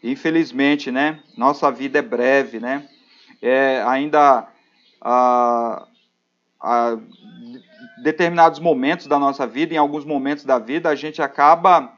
Infelizmente, 0.02 0.90
né? 0.90 1.20
Nossa 1.37 1.70
vida 1.70 1.98
é 1.98 2.02
breve, 2.02 2.60
né? 2.60 2.88
É, 3.40 3.82
ainda 3.87 4.48
ah, 5.00 5.87
a 6.60 6.98
determinados 8.02 8.58
momentos 8.58 9.06
da 9.06 9.18
nossa 9.18 9.46
vida, 9.46 9.74
em 9.74 9.78
alguns 9.78 10.04
momentos 10.04 10.44
da 10.44 10.58
vida, 10.58 10.88
a 10.88 10.94
gente 10.94 11.22
acaba 11.22 11.92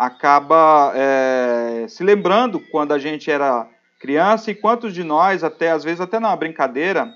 acaba 0.00 0.94
é, 0.94 1.84
se 1.86 2.02
lembrando 2.02 2.58
quando 2.58 2.92
a 2.92 2.98
gente 2.98 3.30
era 3.30 3.68
criança 4.00 4.50
e 4.50 4.54
quantos 4.54 4.94
de 4.94 5.04
nós, 5.04 5.44
até 5.44 5.70
às 5.70 5.84
vezes 5.84 6.00
até 6.00 6.18
na 6.18 6.34
brincadeira, 6.34 7.12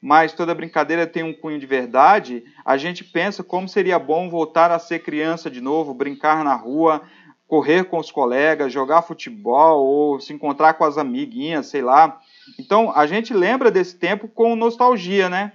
mas 0.00 0.32
toda 0.32 0.54
brincadeira 0.54 1.06
tem 1.06 1.22
um 1.22 1.34
cunho 1.34 1.58
de 1.58 1.66
verdade, 1.66 2.42
a 2.64 2.78
gente 2.78 3.04
pensa 3.04 3.44
como 3.44 3.68
seria 3.68 3.98
bom 3.98 4.30
voltar 4.30 4.70
a 4.70 4.78
ser 4.78 5.00
criança 5.00 5.50
de 5.50 5.60
novo, 5.60 5.92
brincar 5.92 6.42
na 6.42 6.54
rua, 6.54 7.02
correr 7.46 7.84
com 7.84 7.98
os 7.98 8.10
colegas, 8.10 8.72
jogar 8.72 9.02
futebol 9.02 9.84
ou 9.84 10.18
se 10.18 10.32
encontrar 10.32 10.72
com 10.72 10.84
as 10.84 10.96
amiguinhas, 10.96 11.66
sei 11.66 11.82
lá. 11.82 12.18
Então, 12.58 12.90
a 12.96 13.06
gente 13.06 13.34
lembra 13.34 13.70
desse 13.70 13.94
tempo 13.98 14.26
com 14.26 14.56
nostalgia, 14.56 15.28
né? 15.28 15.52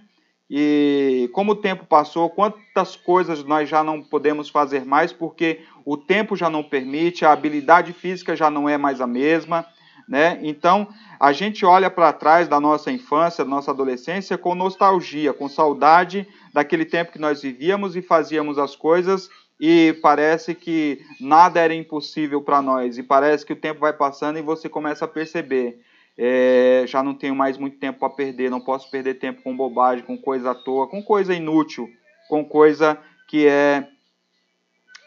E 0.50 1.30
como 1.34 1.52
o 1.52 1.56
tempo 1.56 1.86
passou, 1.86 2.30
quantas 2.30 2.96
coisas 2.96 3.44
nós 3.44 3.68
já 3.68 3.84
não 3.84 4.02
podemos 4.02 4.50
fazer 4.50 4.86
mais 4.86 5.12
porque 5.12 5.62
o 5.84 5.98
tempo 5.98 6.36
já 6.36 6.50
não 6.50 6.64
permite, 6.64 7.26
a 7.26 7.34
habilidade 7.34 7.92
física 7.92 8.36
já 8.36 8.50
não 8.50 8.68
é 8.70 8.78
mais 8.78 9.02
a 9.02 9.08
mesma, 9.08 9.66
né? 10.08 10.40
Então, 10.42 10.88
a 11.20 11.34
gente 11.34 11.66
olha 11.66 11.90
para 11.90 12.14
trás 12.14 12.48
da 12.48 12.62
nossa 12.62 12.90
infância, 12.90 13.44
da 13.44 13.50
nossa 13.50 13.72
adolescência 13.72 14.38
com 14.38 14.56
nostalgia, 14.56 15.34
com 15.34 15.50
saudade 15.50 16.26
daquele 16.54 16.86
tempo 16.86 17.12
que 17.12 17.20
nós 17.20 17.42
vivíamos 17.42 17.96
e 17.98 18.02
fazíamos 18.02 18.58
as 18.58 18.76
coisas 18.76 19.30
e 19.60 19.98
parece 20.02 20.54
que 20.54 21.02
nada 21.20 21.60
era 21.60 21.74
impossível 21.74 22.42
para 22.42 22.62
nós 22.62 22.98
e 22.98 23.04
parece 23.04 23.46
que 23.46 23.54
o 23.54 23.56
tempo 23.56 23.82
vai 23.82 23.92
passando 23.92 24.38
e 24.38 24.42
você 24.42 24.70
começa 24.70 25.06
a 25.06 25.08
perceber 25.08 25.82
é, 26.18 26.84
já 26.88 27.04
não 27.04 27.14
tenho 27.14 27.36
mais 27.36 27.58
muito 27.58 27.78
tempo 27.78 28.00
para 28.00 28.10
perder, 28.10 28.50
não 28.50 28.60
posso 28.60 28.90
perder 28.90 29.16
tempo 29.16 29.42
com 29.44 29.56
bobagem, 29.56 30.04
com 30.04 30.18
coisa 30.18 30.52
à 30.52 30.56
toa, 30.56 30.88
com 30.88 31.04
coisa 31.04 31.34
inútil, 31.34 31.88
com 32.28 32.44
coisa 32.44 32.98
que 33.28 33.48
é 33.48 33.88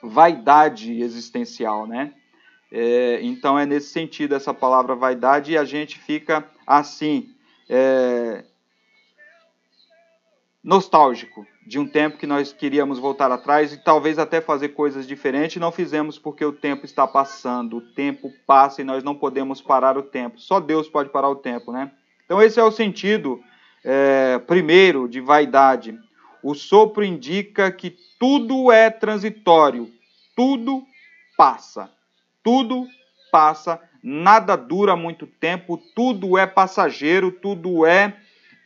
vaidade 0.03 1.01
existencial, 1.03 1.87
né? 1.87 2.15
É, 2.73 3.19
então 3.23 3.59
é 3.59 3.67
nesse 3.67 3.89
sentido 3.89 4.35
essa 4.35 4.55
palavra 4.55 4.95
vaidade 4.95 5.53
e 5.53 5.59
a 5.59 5.65
gente 5.65 5.99
fica 5.99 6.49
assim, 6.65 7.29
é, 7.69 8.45
nostálgico 10.63 11.47
de 11.67 11.79
um 11.79 11.87
tempo 11.87 12.19
que 12.19 12.27
nós 12.27 12.53
queríamos 12.53 12.99
voltar 12.99 13.31
atrás 13.31 13.73
e 13.73 13.83
talvez 13.83 14.19
até 14.19 14.41
fazer 14.41 14.71
coisas 14.71 15.07
diferentes, 15.07 15.61
não 15.61 15.73
fizemos 15.73 16.19
porque 16.19 16.45
o 16.45 16.53
tempo 16.53 16.85
está 16.85 17.07
passando, 17.07 17.79
o 17.79 17.81
tempo 17.81 18.33
passa 18.47 18.81
e 18.81 18.85
nós 18.85 19.03
não 19.03 19.15
podemos 19.15 19.63
parar 19.63 19.97
o 19.97 20.03
tempo. 20.03 20.39
Só 20.39 20.61
Deus 20.61 20.89
pode 20.89 21.11
parar 21.11 21.29
o 21.29 21.37
tempo, 21.37 21.73
né? 21.73 21.91
Então 22.25 22.43
esse 22.43 22.61
é 22.61 22.65
o 22.65 22.71
sentido 22.71 23.41
é, 23.85 24.39
primeiro 24.47 25.09
de 25.09 25.21
vaidade. 25.21 25.99
O 26.43 26.55
sopro 26.55 27.05
indica 27.05 27.71
que 27.71 27.97
tudo 28.19 28.71
é 28.71 28.91
transitório, 28.91 29.91
tudo 30.37 30.85
passa, 31.37 31.91
tudo 32.43 32.87
passa, 33.31 33.81
nada 34.03 34.57
dura 34.57 34.97
muito 34.97 35.27
tempo, 35.27 35.81
tudo 35.95 36.37
é 36.37 36.47
passageiro, 36.47 37.31
tudo 37.31 37.87
é, 37.87 38.17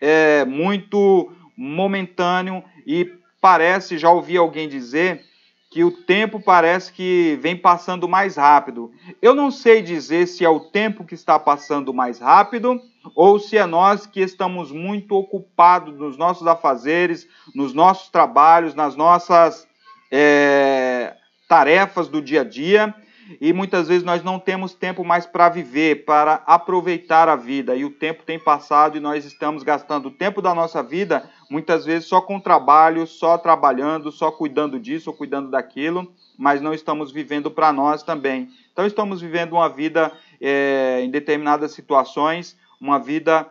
é 0.01 0.45
muito 0.45 1.31
momentâneo 1.57 2.63
e 2.87 3.13
parece, 3.41 3.99
já 3.99 4.11
ouvi 4.11 4.37
alguém 4.37 4.69
dizer, 4.69 5.25
que 5.71 5.83
o 5.83 5.91
tempo 5.91 6.41
parece 6.41 6.93
que 6.93 7.37
vem 7.43 7.57
passando 7.57 8.09
mais 8.09 8.37
rápido. 8.37 8.93
Eu 9.21 9.35
não 9.35 9.51
sei 9.51 9.83
dizer 9.83 10.29
se 10.29 10.45
é 10.45 10.49
o 10.49 10.61
tempo 10.61 11.05
que 11.05 11.15
está 11.15 11.37
passando 11.37 11.93
mais 11.93 12.21
rápido 12.21 12.81
ou 13.15 13.41
se 13.41 13.59
é 13.59 13.67
nós 13.67 14.07
que 14.07 14.21
estamos 14.21 14.71
muito 14.71 15.17
ocupados 15.17 15.99
nos 15.99 16.17
nossos 16.17 16.47
afazeres, 16.47 17.27
nos 17.55 17.75
nossos 17.75 18.09
trabalhos, 18.09 18.75
nas 18.75 18.95
nossas 18.95 19.67
é, 20.13 21.17
tarefas 21.49 22.07
do 22.07 22.23
dia 22.23 22.43
a 22.43 22.45
dia 22.45 22.95
e 23.41 23.53
muitas 23.53 23.89
vezes 23.89 24.05
nós 24.05 24.23
não 24.23 24.39
temos 24.39 24.75
tempo 24.75 25.05
mais 25.05 25.27
para 25.27 25.49
viver, 25.49 26.05
para 26.05 26.43
aproveitar 26.47 27.29
a 27.29 27.37
vida. 27.37 27.75
E 27.75 27.85
o 27.85 27.91
tempo 27.91 28.23
tem 28.23 28.39
passado 28.39 28.97
e 28.97 29.01
nós 29.01 29.25
estamos 29.25 29.63
gastando 29.63 30.07
o 30.07 30.11
tempo 30.11 30.43
da 30.43 30.55
nossa 30.55 30.83
vida, 30.83 31.29
muitas 31.51 31.85
vezes 31.85 32.07
só 32.07 32.21
com 32.21 32.39
trabalho, 32.39 33.07
só 33.07 33.39
trabalhando, 33.39 34.13
só 34.13 34.31
cuidando 34.31 34.79
disso 34.79 35.11
ou 35.11 35.17
cuidando 35.17 35.51
daquilo, 35.51 36.13
mas 36.39 36.61
não 36.61 36.75
estamos 36.75 37.13
vivendo 37.13 37.51
para 37.51 37.73
nós 37.73 38.03
também. 38.03 38.51
Então 38.73 38.87
estamos 38.87 39.21
vivendo 39.21 39.53
uma 39.53 39.69
vida 39.69 40.13
é, 40.41 41.01
em 41.03 41.11
determinadas 41.11 41.73
situações, 41.73 42.57
uma 42.81 42.99
vida 42.99 43.51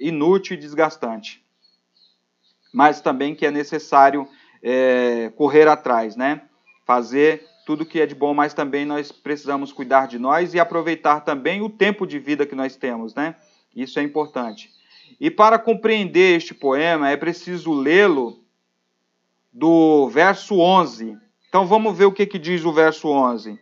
inútil 0.00 0.56
e 0.56 0.60
desgastante. 0.60 1.42
Mas 2.72 3.00
também 3.00 3.34
que 3.34 3.46
é 3.46 3.50
necessário 3.50 4.26
é, 4.62 5.30
correr 5.36 5.68
atrás, 5.68 6.16
né? 6.16 6.42
Fazer 6.84 7.46
tudo 7.64 7.86
que 7.86 8.00
é 8.00 8.06
de 8.06 8.14
bom, 8.14 8.34
mas 8.34 8.54
também 8.54 8.84
nós 8.84 9.12
precisamos 9.12 9.72
cuidar 9.72 10.06
de 10.06 10.18
nós 10.18 10.54
e 10.54 10.60
aproveitar 10.60 11.20
também 11.20 11.62
o 11.62 11.70
tempo 11.70 12.06
de 12.06 12.18
vida 12.18 12.46
que 12.46 12.54
nós 12.54 12.76
temos, 12.76 13.14
né? 13.14 13.36
Isso 13.74 13.98
é 13.98 14.02
importante. 14.02 14.70
E 15.20 15.30
para 15.30 15.58
compreender 15.58 16.36
este 16.36 16.54
poema 16.54 17.10
é 17.10 17.16
preciso 17.16 17.72
lê-lo 17.72 18.40
do 19.52 20.08
verso 20.08 20.58
11. 20.58 21.16
Então 21.48 21.66
vamos 21.66 21.96
ver 21.96 22.06
o 22.06 22.12
que, 22.12 22.26
que 22.26 22.38
diz 22.38 22.64
o 22.64 22.72
verso 22.72 23.08
11. 23.08 23.58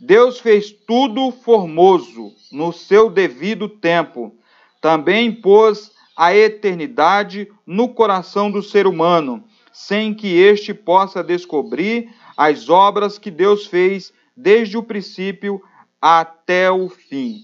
Deus 0.00 0.40
fez 0.40 0.70
tudo 0.70 1.30
formoso 1.30 2.34
no 2.50 2.72
seu 2.72 3.08
devido 3.08 3.68
tempo. 3.68 4.36
Também 4.80 5.32
pôs 5.32 5.92
a 6.16 6.34
eternidade 6.34 7.48
no 7.66 7.88
coração 7.88 8.50
do 8.50 8.62
ser 8.62 8.86
humano, 8.86 9.44
sem 9.72 10.12
que 10.12 10.36
este 10.36 10.74
possa 10.74 11.22
descobrir 11.22 12.10
as 12.36 12.68
obras 12.68 13.18
que 13.18 13.30
Deus 13.30 13.66
fez 13.66 14.12
desde 14.36 14.76
o 14.76 14.82
princípio 14.82 15.62
até 16.00 16.70
o 16.70 16.88
fim. 16.88 17.42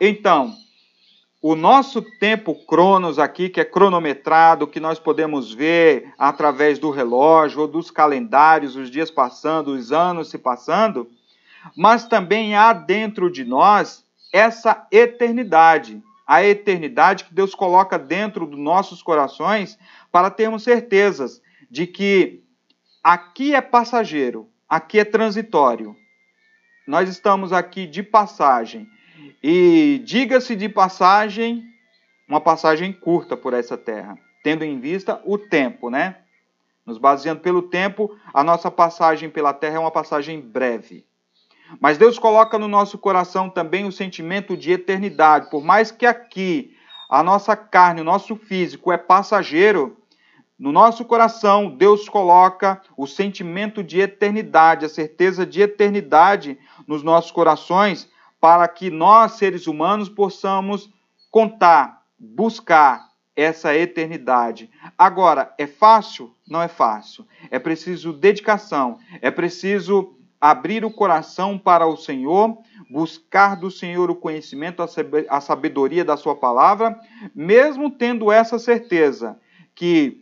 Então, 0.00 0.54
o 1.40 1.56
nosso 1.56 2.00
tempo 2.20 2.54
cronos 2.66 3.18
aqui, 3.18 3.48
que 3.48 3.60
é 3.60 3.64
cronometrado, 3.64 4.66
que 4.66 4.78
nós 4.78 4.98
podemos 4.98 5.52
ver 5.52 6.12
através 6.16 6.78
do 6.78 6.90
relógio 6.90 7.62
ou 7.62 7.68
dos 7.68 7.90
calendários, 7.90 8.76
os 8.76 8.90
dias 8.90 9.10
passando, 9.10 9.72
os 9.72 9.90
anos 9.90 10.30
se 10.30 10.38
passando, 10.38 11.10
mas 11.76 12.06
também 12.06 12.54
há 12.54 12.72
dentro 12.72 13.30
de 13.30 13.44
nós 13.44 14.04
essa 14.32 14.86
eternidade, 14.90 16.00
a 16.26 16.44
eternidade 16.44 17.24
que 17.24 17.34
Deus 17.34 17.54
coloca 17.54 17.98
dentro 17.98 18.46
dos 18.46 18.58
nossos 18.58 19.02
corações 19.02 19.78
para 20.10 20.30
termos 20.30 20.62
certezas 20.62 21.42
de 21.70 21.86
que 21.86 22.41
Aqui 23.02 23.52
é 23.52 23.60
passageiro, 23.60 24.48
aqui 24.68 25.00
é 25.00 25.04
transitório. 25.04 25.96
Nós 26.86 27.08
estamos 27.08 27.52
aqui 27.52 27.84
de 27.84 28.00
passagem. 28.00 28.88
E 29.42 30.00
diga-se 30.04 30.54
de 30.54 30.68
passagem, 30.68 31.64
uma 32.28 32.40
passagem 32.40 32.92
curta 32.92 33.36
por 33.36 33.54
essa 33.54 33.76
terra, 33.76 34.16
tendo 34.44 34.64
em 34.64 34.78
vista 34.78 35.20
o 35.24 35.36
tempo, 35.36 35.90
né? 35.90 36.18
Nos 36.86 36.96
baseando 36.96 37.40
pelo 37.40 37.62
tempo, 37.62 38.16
a 38.32 38.44
nossa 38.44 38.70
passagem 38.70 39.28
pela 39.28 39.52
terra 39.52 39.76
é 39.76 39.80
uma 39.80 39.90
passagem 39.90 40.40
breve. 40.40 41.04
Mas 41.80 41.98
Deus 41.98 42.20
coloca 42.20 42.56
no 42.56 42.68
nosso 42.68 42.98
coração 42.98 43.50
também 43.50 43.84
o 43.84 43.90
sentimento 43.90 44.56
de 44.56 44.70
eternidade. 44.70 45.50
Por 45.50 45.64
mais 45.64 45.90
que 45.90 46.06
aqui 46.06 46.76
a 47.10 47.20
nossa 47.20 47.56
carne, 47.56 48.00
o 48.00 48.04
nosso 48.04 48.36
físico 48.36 48.92
é 48.92 48.96
passageiro, 48.96 49.96
no 50.62 50.70
nosso 50.70 51.04
coração, 51.04 51.70
Deus 51.70 52.08
coloca 52.08 52.80
o 52.96 53.04
sentimento 53.04 53.82
de 53.82 53.98
eternidade, 53.98 54.84
a 54.84 54.88
certeza 54.88 55.44
de 55.44 55.60
eternidade 55.60 56.56
nos 56.86 57.02
nossos 57.02 57.32
corações, 57.32 58.08
para 58.40 58.68
que 58.68 58.88
nós, 58.88 59.32
seres 59.32 59.66
humanos, 59.66 60.08
possamos 60.08 60.88
contar, 61.32 62.04
buscar 62.16 63.08
essa 63.34 63.74
eternidade. 63.76 64.70
Agora, 64.96 65.52
é 65.58 65.66
fácil? 65.66 66.32
Não 66.48 66.62
é 66.62 66.68
fácil. 66.68 67.26
É 67.50 67.58
preciso 67.58 68.12
dedicação, 68.12 69.00
é 69.20 69.32
preciso 69.32 70.16
abrir 70.40 70.84
o 70.84 70.92
coração 70.92 71.58
para 71.58 71.88
o 71.88 71.96
Senhor, 71.96 72.56
buscar 72.88 73.56
do 73.56 73.68
Senhor 73.68 74.12
o 74.12 74.14
conhecimento, 74.14 74.80
a 75.28 75.40
sabedoria 75.40 76.04
da 76.04 76.16
Sua 76.16 76.36
palavra, 76.36 76.96
mesmo 77.34 77.90
tendo 77.90 78.30
essa 78.30 78.60
certeza 78.60 79.40
que 79.74 80.21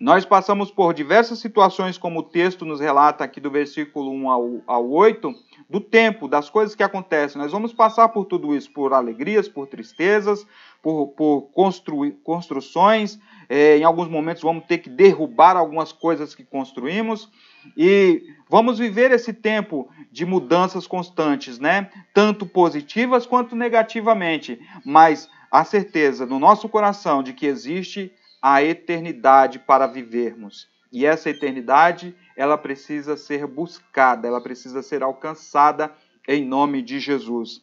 nós 0.00 0.24
passamos 0.24 0.70
por 0.70 0.94
diversas 0.94 1.40
situações, 1.40 1.98
como 1.98 2.20
o 2.20 2.22
texto 2.22 2.64
nos 2.64 2.80
relata 2.80 3.24
aqui 3.24 3.40
do 3.40 3.50
versículo 3.50 4.12
1 4.12 4.30
ao, 4.30 4.62
ao 4.66 4.90
8, 4.90 5.34
do 5.68 5.80
tempo, 5.80 6.28
das 6.28 6.48
coisas 6.48 6.74
que 6.74 6.82
acontecem. 6.82 7.40
Nós 7.40 7.50
vamos 7.50 7.72
passar 7.72 8.08
por 8.08 8.24
tudo 8.24 8.54
isso, 8.54 8.70
por 8.70 8.94
alegrias, 8.94 9.48
por 9.48 9.66
tristezas, 9.66 10.46
por, 10.80 11.08
por 11.08 11.50
constru, 11.52 12.12
construções. 12.22 13.18
É, 13.48 13.78
em 13.78 13.84
alguns 13.84 14.08
momentos 14.08 14.42
vamos 14.42 14.64
ter 14.66 14.78
que 14.78 14.88
derrubar 14.88 15.56
algumas 15.56 15.90
coisas 15.90 16.34
que 16.34 16.44
construímos. 16.44 17.28
E 17.76 18.22
vamos 18.48 18.78
viver 18.78 19.10
esse 19.10 19.32
tempo 19.32 19.90
de 20.12 20.24
mudanças 20.24 20.86
constantes, 20.86 21.58
né? 21.58 21.90
Tanto 22.14 22.46
positivas 22.46 23.26
quanto 23.26 23.56
negativamente. 23.56 24.60
Mas 24.84 25.28
a 25.50 25.64
certeza 25.64 26.24
no 26.24 26.38
nosso 26.38 26.68
coração 26.68 27.22
de 27.22 27.32
que 27.32 27.46
existe 27.46 28.12
a 28.40 28.62
eternidade 28.62 29.58
para 29.58 29.86
vivermos. 29.86 30.68
E 30.90 31.04
essa 31.04 31.28
eternidade, 31.28 32.14
ela 32.36 32.56
precisa 32.56 33.16
ser 33.16 33.46
buscada, 33.46 34.26
ela 34.26 34.40
precisa 34.40 34.82
ser 34.82 35.02
alcançada 35.02 35.92
em 36.26 36.44
nome 36.44 36.82
de 36.82 36.98
Jesus. 36.98 37.60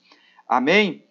Amém? 0.47 1.03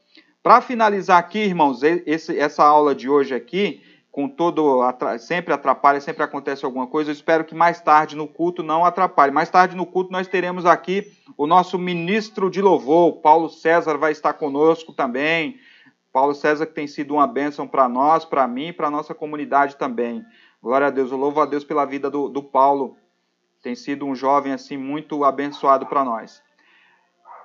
Para 0.42 0.60
finalizar 0.60 1.18
aqui, 1.18 1.38
irmãos, 1.38 1.82
esse, 1.82 2.38
essa 2.38 2.62
aula 2.62 2.94
de 2.94 3.08
hoje 3.08 3.34
aqui, 3.34 3.82
com 4.12 4.28
todo 4.28 4.80
sempre 5.18 5.52
atrapalha, 5.52 6.00
sempre 6.00 6.22
acontece 6.22 6.64
alguma 6.64 6.86
coisa. 6.86 7.10
Eu 7.10 7.14
espero 7.14 7.44
que 7.44 7.54
mais 7.54 7.80
tarde 7.80 8.14
no 8.14 8.28
culto 8.28 8.62
não 8.62 8.84
atrapalhe. 8.84 9.32
Mais 9.32 9.50
tarde 9.50 9.74
no 9.74 9.86
culto 9.86 10.12
nós 10.12 10.28
teremos 10.28 10.66
aqui 10.66 11.10
o 11.36 11.46
nosso 11.46 11.78
ministro 11.78 12.48
de 12.48 12.60
louvor, 12.62 13.20
Paulo 13.20 13.48
César 13.48 13.96
vai 13.96 14.12
estar 14.12 14.34
conosco 14.34 14.92
também. 14.92 15.58
Paulo 16.14 16.32
César 16.32 16.64
que 16.64 16.72
tem 16.72 16.86
sido 16.86 17.14
uma 17.14 17.26
bênção 17.26 17.66
para 17.66 17.88
nós, 17.88 18.24
para 18.24 18.46
mim 18.46 18.68
e 18.68 18.72
para 18.72 18.86
a 18.86 18.90
nossa 18.90 19.12
comunidade 19.12 19.74
também. 19.74 20.24
Glória 20.62 20.86
a 20.86 20.90
Deus, 20.90 21.10
eu 21.10 21.18
louvo 21.18 21.40
a 21.40 21.44
Deus 21.44 21.64
pela 21.64 21.84
vida 21.84 22.08
do, 22.08 22.28
do 22.28 22.40
Paulo. 22.40 22.96
Tem 23.60 23.74
sido 23.74 24.06
um 24.06 24.14
jovem 24.14 24.52
assim 24.52 24.76
muito 24.76 25.24
abençoado 25.24 25.86
para 25.86 26.04
nós. 26.04 26.40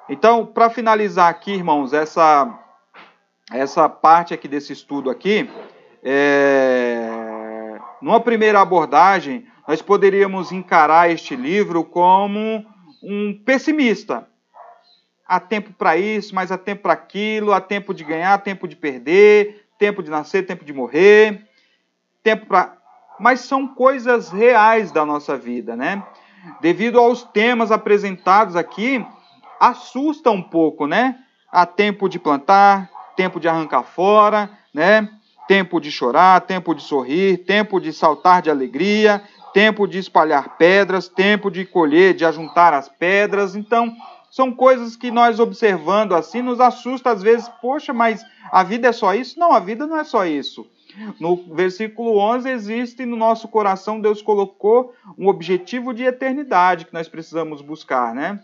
Então, 0.07 0.45
para 0.45 0.69
finalizar 0.69 1.29
aqui, 1.29 1.51
irmãos, 1.51 1.93
essa 1.93 2.59
essa 3.51 3.89
parte 3.89 4.35
aqui 4.35 4.47
desse 4.47 4.71
estudo 4.71 5.09
aqui, 5.09 5.49
é, 6.03 7.79
numa 7.99 8.19
primeira 8.19 8.61
abordagem, 8.61 9.47
nós 9.67 9.81
poderíamos 9.81 10.51
encarar 10.51 11.09
este 11.09 11.35
livro 11.35 11.83
como 11.83 12.63
um 13.01 13.33
pessimista. 13.43 14.28
Há 15.29 15.39
tempo 15.39 15.71
para 15.71 15.95
isso, 15.95 16.33
mas 16.33 16.51
há 16.51 16.57
tempo 16.57 16.81
para 16.81 16.93
aquilo, 16.93 17.53
há 17.53 17.61
tempo 17.61 17.93
de 17.93 18.03
ganhar, 18.03 18.35
tempo 18.39 18.67
de 18.67 18.75
perder, 18.75 19.63
tempo 19.77 20.01
de 20.01 20.09
nascer, 20.09 20.43
tempo 20.47 20.65
de 20.65 20.73
morrer, 20.73 21.47
tempo 22.23 22.47
para. 22.47 22.75
Mas 23.19 23.41
são 23.41 23.67
coisas 23.67 24.31
reais 24.31 24.91
da 24.91 25.05
nossa 25.05 25.37
vida, 25.37 25.75
né? 25.75 26.03
Devido 26.61 26.99
aos 26.99 27.21
temas 27.21 27.71
apresentados 27.71 28.55
aqui, 28.55 29.05
assusta 29.59 30.31
um 30.31 30.41
pouco, 30.41 30.87
né? 30.87 31.19
Há 31.51 31.63
tempo 31.63 32.09
de 32.09 32.17
plantar, 32.17 32.89
tempo 33.15 33.39
de 33.39 33.47
arrancar 33.47 33.83
fora, 33.83 34.49
né? 34.73 35.07
Tempo 35.47 35.79
de 35.79 35.91
chorar, 35.91 36.41
tempo 36.41 36.73
de 36.73 36.81
sorrir, 36.81 37.45
tempo 37.45 37.79
de 37.79 37.93
saltar 37.93 38.41
de 38.41 38.49
alegria, 38.49 39.21
tempo 39.53 39.87
de 39.87 39.99
espalhar 39.99 40.57
pedras, 40.57 41.07
tempo 41.07 41.51
de 41.51 41.65
colher, 41.65 42.15
de 42.15 42.25
ajuntar 42.25 42.73
as 42.73 42.89
pedras. 42.89 43.55
Então, 43.55 43.95
são 44.29 44.51
coisas 44.51 44.95
que 44.95 45.11
nós 45.11 45.39
observando 45.39 46.13
assim 46.13 46.41
nos 46.41 46.59
assusta 46.59 47.11
às 47.11 47.21
vezes. 47.21 47.49
Poxa, 47.61 47.93
mas 47.93 48.25
a 48.51 48.63
vida 48.63 48.87
é 48.87 48.91
só 48.91 49.13
isso? 49.13 49.39
Não, 49.39 49.51
a 49.51 49.59
vida 49.59 49.87
não 49.87 49.97
é 49.97 50.03
só 50.03 50.25
isso. 50.25 50.67
No 51.19 51.35
versículo 51.55 52.17
11 52.17 52.49
existe 52.49 53.05
no 53.05 53.15
nosso 53.15 53.47
coração, 53.47 54.01
Deus 54.01 54.21
colocou 54.21 54.93
um 55.17 55.27
objetivo 55.27 55.93
de 55.93 56.03
eternidade 56.03 56.85
que 56.85 56.93
nós 56.93 57.07
precisamos 57.07 57.61
buscar, 57.61 58.13
né? 58.13 58.41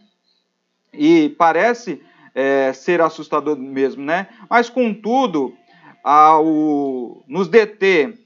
E 0.93 1.29
parece 1.37 2.01
é, 2.33 2.71
ser 2.73 3.01
assustador 3.01 3.57
mesmo, 3.57 4.03
né? 4.03 4.27
Mas, 4.49 4.69
contudo, 4.69 5.53
ao 6.03 7.23
nos 7.27 7.47
deter 7.47 8.24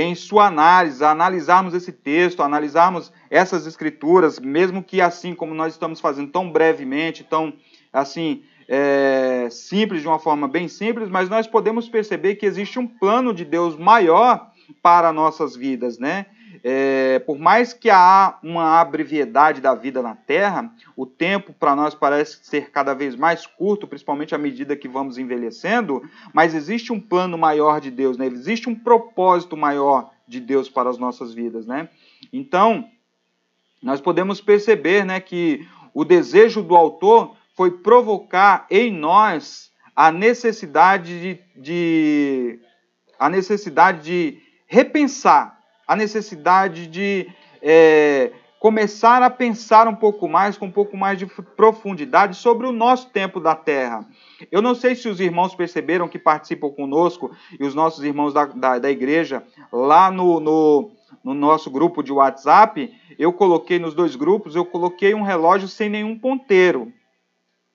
em 0.00 0.14
sua 0.14 0.46
análise, 0.46 1.04
analisarmos 1.04 1.74
esse 1.74 1.90
texto, 1.90 2.42
analisarmos 2.42 3.12
essas 3.28 3.66
escrituras, 3.66 4.38
mesmo 4.38 4.82
que 4.82 5.00
assim 5.00 5.34
como 5.34 5.54
nós 5.54 5.72
estamos 5.72 6.00
fazendo 6.00 6.30
tão 6.30 6.50
brevemente, 6.50 7.24
tão 7.24 7.52
assim 7.92 8.42
é, 8.68 9.48
simples, 9.50 10.02
de 10.02 10.08
uma 10.08 10.18
forma 10.18 10.46
bem 10.46 10.68
simples, 10.68 11.08
mas 11.08 11.28
nós 11.28 11.46
podemos 11.46 11.88
perceber 11.88 12.36
que 12.36 12.46
existe 12.46 12.78
um 12.78 12.86
plano 12.86 13.34
de 13.34 13.44
Deus 13.44 13.76
maior 13.76 14.50
para 14.82 15.12
nossas 15.12 15.56
vidas, 15.56 15.98
né? 15.98 16.26
É, 16.62 17.18
por 17.20 17.38
mais 17.38 17.72
que 17.72 17.90
há 17.90 18.38
uma 18.42 18.80
abreviedade 18.80 19.60
da 19.60 19.74
vida 19.74 20.02
na 20.02 20.14
Terra, 20.14 20.72
o 20.96 21.06
tempo 21.06 21.52
para 21.52 21.76
nós 21.76 21.94
parece 21.94 22.38
ser 22.42 22.70
cada 22.70 22.94
vez 22.94 23.14
mais 23.14 23.46
curto, 23.46 23.86
principalmente 23.86 24.34
à 24.34 24.38
medida 24.38 24.76
que 24.76 24.88
vamos 24.88 25.18
envelhecendo, 25.18 26.02
mas 26.32 26.54
existe 26.54 26.92
um 26.92 27.00
plano 27.00 27.38
maior 27.38 27.80
de 27.80 27.90
Deus, 27.90 28.16
né? 28.16 28.26
existe 28.26 28.68
um 28.68 28.74
propósito 28.74 29.56
maior 29.56 30.10
de 30.26 30.40
Deus 30.40 30.68
para 30.68 30.90
as 30.90 30.98
nossas 30.98 31.32
vidas. 31.32 31.66
Né? 31.66 31.88
Então, 32.32 32.88
nós 33.82 34.00
podemos 34.00 34.40
perceber 34.40 35.04
né, 35.04 35.20
que 35.20 35.66
o 35.94 36.04
desejo 36.04 36.62
do 36.62 36.76
autor 36.76 37.36
foi 37.54 37.70
provocar 37.70 38.66
em 38.70 38.92
nós 38.92 39.72
a 39.94 40.12
necessidade 40.12 41.20
de, 41.20 41.40
de 41.60 42.60
a 43.18 43.28
necessidade 43.28 44.04
de 44.04 44.40
repensar 44.66 45.57
a 45.88 45.96
necessidade 45.96 46.86
de 46.86 47.26
é, 47.62 48.30
começar 48.60 49.22
a 49.22 49.30
pensar 49.30 49.88
um 49.88 49.94
pouco 49.94 50.28
mais, 50.28 50.58
com 50.58 50.66
um 50.66 50.70
pouco 50.70 50.96
mais 50.98 51.18
de 51.18 51.26
profundidade 51.26 52.36
sobre 52.36 52.66
o 52.66 52.72
nosso 52.72 53.08
tempo 53.08 53.40
da 53.40 53.54
Terra. 53.54 54.06
Eu 54.52 54.60
não 54.60 54.74
sei 54.74 54.94
se 54.94 55.08
os 55.08 55.18
irmãos 55.18 55.54
perceberam 55.54 56.06
que 56.06 56.18
participam 56.18 56.70
conosco 56.70 57.34
e 57.58 57.64
os 57.64 57.74
nossos 57.74 58.04
irmãos 58.04 58.34
da, 58.34 58.44
da, 58.44 58.78
da 58.78 58.90
igreja 58.90 59.42
lá 59.72 60.10
no, 60.10 60.38
no, 60.40 60.90
no 61.24 61.32
nosso 61.32 61.70
grupo 61.70 62.02
de 62.02 62.12
WhatsApp, 62.12 62.92
eu 63.18 63.32
coloquei 63.32 63.78
nos 63.78 63.94
dois 63.94 64.14
grupos, 64.14 64.54
eu 64.54 64.66
coloquei 64.66 65.14
um 65.14 65.22
relógio 65.22 65.68
sem 65.68 65.88
nenhum 65.88 66.18
ponteiro. 66.18 66.92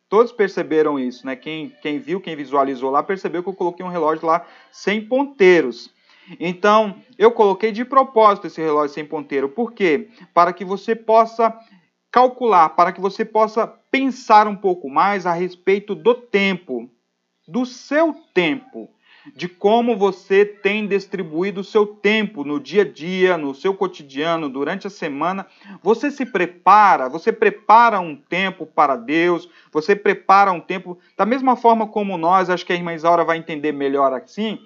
Todos 0.07 0.31
perceberam 0.31 0.99
isso, 0.99 1.25
né? 1.25 1.35
Quem, 1.35 1.73
quem 1.81 1.97
viu, 1.97 2.21
quem 2.21 2.35
visualizou 2.35 2.91
lá, 2.91 3.01
percebeu 3.01 3.41
que 3.41 3.49
eu 3.49 3.53
coloquei 3.55 3.83
um 3.83 3.89
relógio 3.89 4.27
lá 4.27 4.45
sem 4.71 5.01
ponteiros. 5.01 5.91
Então, 6.39 6.95
eu 7.17 7.31
coloquei 7.31 7.71
de 7.71 7.83
propósito 7.83 8.47
esse 8.47 8.61
relógio 8.61 8.93
sem 8.93 9.05
ponteiro. 9.05 9.49
Por 9.49 9.73
quê? 9.73 10.09
Para 10.33 10.53
que 10.53 10.63
você 10.63 10.95
possa 10.95 11.57
calcular, 12.11 12.69
para 12.69 12.91
que 12.91 13.01
você 13.01 13.25
possa 13.25 13.67
pensar 13.67 14.47
um 14.47 14.55
pouco 14.55 14.89
mais 14.89 15.25
a 15.25 15.33
respeito 15.33 15.95
do 15.95 16.13
tempo, 16.13 16.89
do 17.47 17.65
seu 17.65 18.13
tempo, 18.33 18.89
de 19.35 19.47
como 19.47 19.97
você 19.97 20.45
tem 20.45 20.85
distribuído 20.87 21.61
o 21.61 21.63
seu 21.63 21.87
tempo 21.87 22.43
no 22.43 22.59
dia 22.59 22.83
a 22.83 22.87
dia, 22.87 23.37
no 23.37 23.55
seu 23.55 23.73
cotidiano, 23.73 24.49
durante 24.49 24.85
a 24.85 24.89
semana. 24.89 25.47
Você 25.81 26.11
se 26.11 26.25
prepara, 26.25 27.09
você 27.09 27.31
prepara 27.31 27.99
um 27.99 28.15
tempo 28.15 28.65
para 28.65 28.95
Deus, 28.95 29.49
você 29.71 29.95
prepara 29.95 30.51
um 30.51 30.59
tempo, 30.59 30.99
da 31.17 31.25
mesma 31.25 31.55
forma 31.55 31.87
como 31.87 32.17
nós, 32.17 32.49
acho 32.49 32.65
que 32.65 32.73
a 32.73 32.75
irmã 32.75 32.93
Isaura 32.93 33.23
vai 33.23 33.37
entender 33.37 33.71
melhor 33.71 34.13
assim 34.13 34.59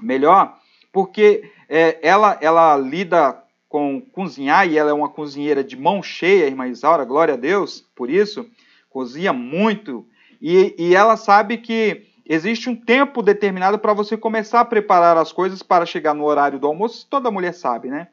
melhor, 0.00 0.58
porque 0.92 1.50
é, 1.68 1.98
ela, 2.02 2.38
ela 2.40 2.76
lida 2.76 3.42
com 3.68 4.00
cozinhar 4.00 4.68
e 4.68 4.78
ela 4.78 4.90
é 4.90 4.94
uma 4.94 5.08
cozinheira 5.08 5.64
de 5.64 5.76
mão 5.76 6.02
cheia, 6.02 6.46
irmã 6.46 6.68
Isaura, 6.68 7.04
glória 7.04 7.34
a 7.34 7.36
Deus 7.36 7.80
por 7.94 8.08
isso, 8.08 8.48
cozinha 8.88 9.32
muito 9.32 10.06
e, 10.40 10.74
e 10.78 10.94
ela 10.94 11.16
sabe 11.16 11.58
que 11.58 12.06
existe 12.24 12.70
um 12.70 12.76
tempo 12.76 13.22
determinado 13.22 13.78
para 13.78 13.92
você 13.92 14.16
começar 14.16 14.60
a 14.60 14.64
preparar 14.64 15.16
as 15.16 15.32
coisas 15.32 15.62
para 15.62 15.86
chegar 15.86 16.14
no 16.14 16.24
horário 16.24 16.58
do 16.58 16.66
almoço, 16.66 17.06
toda 17.08 17.30
mulher 17.30 17.52
sabe, 17.52 17.88
né? 17.88 18.08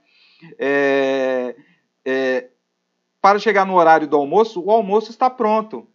É, 0.58 1.56
é, 2.06 2.48
para 3.22 3.38
chegar 3.38 3.65
no 3.65 3.76
horário 3.76 4.08
do 4.08 4.17
almoço, 4.17 4.63
o 4.63 4.72
almoço 4.72 5.12
está 5.12 5.30
pronto. 5.30 5.88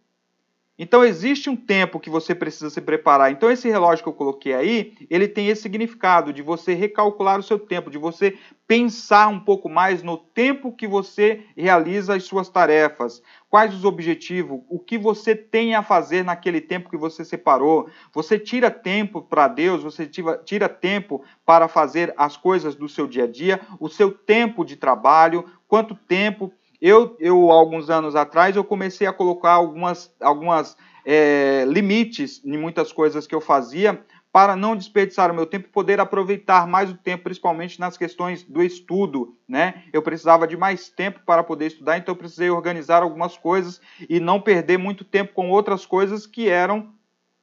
Então 0.79 1.03
existe 1.03 1.49
um 1.49 1.55
tempo 1.55 1.99
que 1.99 2.09
você 2.09 2.35
precisa 2.35 2.69
se 2.69 2.79
preparar. 2.79 3.31
Então 3.31 3.49
esse 3.49 3.67
relógio 3.67 4.03
que 4.03 4.09
eu 4.09 4.13
coloquei 4.13 4.53
aí, 4.53 4.93
ele 5.09 5.27
tem 5.27 5.47
esse 5.47 5.63
significado 5.63 6.31
de 6.31 6.43
você 6.43 6.75
recalcular 6.75 7.39
o 7.39 7.43
seu 7.43 7.57
tempo, 7.57 7.89
de 7.89 7.97
você 7.97 8.37
pensar 8.67 9.27
um 9.29 9.39
pouco 9.39 9.69
mais 9.69 10.03
no 10.03 10.17
tempo 10.17 10.71
que 10.71 10.85
você 10.85 11.45
realiza 11.55 12.15
as 12.15 12.25
suas 12.25 12.49
tarefas, 12.49 13.23
quais 13.49 13.73
os 13.73 13.85
objetivos, 13.85 14.61
o 14.69 14.77
que 14.77 14.97
você 14.97 15.35
tem 15.35 15.73
a 15.73 15.81
fazer 15.81 16.23
naquele 16.23 16.61
tempo 16.61 16.89
que 16.89 16.97
você 16.97 17.25
separou. 17.25 17.89
Você 18.13 18.37
tira 18.37 18.69
tempo 18.69 19.21
para 19.21 19.47
Deus, 19.47 19.81
você 19.81 20.05
tira 20.05 20.69
tempo 20.69 21.23
para 21.45 21.67
fazer 21.67 22.13
as 22.17 22.37
coisas 22.37 22.75
do 22.75 22.87
seu 22.87 23.07
dia 23.07 23.23
a 23.23 23.27
dia, 23.27 23.59
o 23.79 23.89
seu 23.89 24.11
tempo 24.11 24.63
de 24.63 24.75
trabalho, 24.75 25.45
quanto 25.67 25.95
tempo 25.95 26.53
eu, 26.81 27.15
eu, 27.19 27.51
alguns 27.51 27.89
anos 27.89 28.15
atrás, 28.15 28.55
eu 28.55 28.63
comecei 28.63 29.07
a 29.07 29.13
colocar 29.13 29.51
algumas, 29.51 30.13
algumas 30.19 30.77
é, 31.05 31.65
limites 31.67 32.41
em 32.43 32.57
muitas 32.57 32.91
coisas 32.91 33.25
que 33.25 33.33
eu 33.33 33.41
fazia 33.41 34.03
para 34.31 34.55
não 34.55 34.75
desperdiçar 34.75 35.31
o 35.31 35.33
meu 35.33 35.47
tempo 35.47 35.67
e 35.67 35.71
poder 35.71 35.99
aproveitar 35.99 36.67
mais 36.67 36.91
o 36.91 36.97
tempo, 36.97 37.23
principalmente 37.23 37.79
nas 37.79 37.97
questões 37.97 38.43
do 38.43 38.61
estudo, 38.61 39.35
né? 39.47 39.85
Eu 39.91 40.01
precisava 40.03 40.45
de 40.45 40.55
mais 40.55 40.89
tempo 40.89 41.21
para 41.25 41.43
poder 41.43 41.67
estudar, 41.67 41.97
então 41.97 42.13
eu 42.13 42.17
precisei 42.17 42.49
organizar 42.49 43.01
algumas 43.01 43.35
coisas 43.35 43.81
e 44.07 44.19
não 44.19 44.39
perder 44.39 44.77
muito 44.77 45.03
tempo 45.03 45.33
com 45.33 45.49
outras 45.49 45.85
coisas 45.85 46.27
que 46.27 46.49
eram 46.49 46.93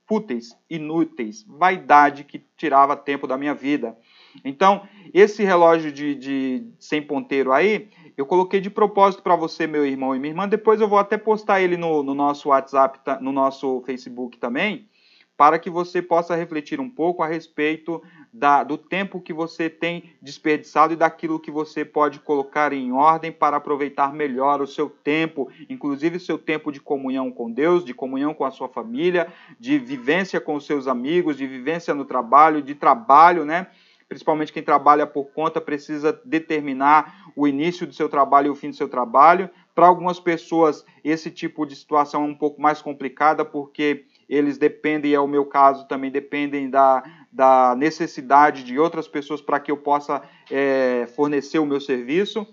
fúteis, 0.06 0.56
inúteis, 0.68 1.44
vaidade 1.48 2.24
que 2.24 2.44
tirava 2.56 2.96
tempo 2.96 3.26
da 3.26 3.38
minha 3.38 3.54
vida. 3.54 3.96
Então, 4.44 4.86
esse 5.12 5.42
relógio 5.42 5.90
de, 5.90 6.14
de 6.14 6.66
sem 6.78 7.00
ponteiro 7.02 7.52
aí, 7.52 7.88
eu 8.16 8.24
coloquei 8.24 8.60
de 8.60 8.70
propósito 8.70 9.22
para 9.22 9.36
você, 9.36 9.66
meu 9.66 9.84
irmão 9.84 10.14
e 10.14 10.18
minha 10.18 10.30
irmã. 10.30 10.48
Depois 10.48 10.80
eu 10.80 10.88
vou 10.88 10.98
até 10.98 11.16
postar 11.16 11.60
ele 11.60 11.76
no, 11.76 12.02
no 12.02 12.14
nosso 12.14 12.48
WhatsApp, 12.48 13.00
no 13.20 13.32
nosso 13.32 13.82
Facebook 13.84 14.38
também, 14.38 14.88
para 15.36 15.58
que 15.58 15.68
você 15.68 16.00
possa 16.00 16.36
refletir 16.36 16.80
um 16.80 16.88
pouco 16.88 17.22
a 17.22 17.26
respeito 17.26 18.00
da, 18.32 18.62
do 18.62 18.78
tempo 18.78 19.20
que 19.20 19.32
você 19.32 19.68
tem 19.68 20.12
desperdiçado 20.22 20.92
e 20.92 20.96
daquilo 20.96 21.40
que 21.40 21.50
você 21.50 21.84
pode 21.84 22.20
colocar 22.20 22.72
em 22.72 22.92
ordem 22.92 23.32
para 23.32 23.56
aproveitar 23.56 24.12
melhor 24.12 24.60
o 24.60 24.66
seu 24.66 24.88
tempo, 24.88 25.48
inclusive 25.68 26.16
o 26.16 26.20
seu 26.20 26.38
tempo 26.38 26.70
de 26.70 26.80
comunhão 26.80 27.30
com 27.30 27.50
Deus, 27.50 27.84
de 27.84 27.94
comunhão 27.94 28.32
com 28.32 28.44
a 28.44 28.50
sua 28.50 28.68
família, 28.68 29.26
de 29.58 29.78
vivência 29.78 30.40
com 30.40 30.54
os 30.54 30.66
seus 30.66 30.86
amigos, 30.86 31.36
de 31.36 31.46
vivência 31.46 31.94
no 31.94 32.04
trabalho, 32.04 32.62
de 32.62 32.74
trabalho, 32.74 33.44
né? 33.44 33.68
Principalmente 34.08 34.52
quem 34.52 34.62
trabalha 34.62 35.06
por 35.06 35.26
conta, 35.32 35.60
precisa 35.60 36.18
determinar 36.24 37.32
o 37.36 37.46
início 37.46 37.86
do 37.86 37.92
seu 37.92 38.08
trabalho 38.08 38.48
e 38.48 38.50
o 38.50 38.54
fim 38.54 38.70
do 38.70 38.76
seu 38.76 38.88
trabalho. 38.88 39.50
Para 39.74 39.86
algumas 39.86 40.20
pessoas, 40.20 40.84
esse 41.02 41.30
tipo 41.30 41.66
de 41.66 41.74
situação 41.74 42.22
é 42.22 42.26
um 42.26 42.34
pouco 42.34 42.60
mais 42.60 42.80
complicada, 42.80 43.44
porque 43.44 44.04
eles 44.28 44.56
dependem, 44.56 45.14
é 45.14 45.20
o 45.20 45.26
meu 45.26 45.46
caso 45.46 45.86
também, 45.86 46.10
dependem 46.10 46.70
da, 46.70 47.02
da 47.32 47.74
necessidade 47.76 48.62
de 48.62 48.78
outras 48.78 49.08
pessoas 49.08 49.40
para 49.40 49.60
que 49.60 49.70
eu 49.70 49.76
possa 49.76 50.22
é, 50.50 51.06
fornecer 51.14 51.58
o 51.58 51.66
meu 51.66 51.80
serviço. 51.80 52.46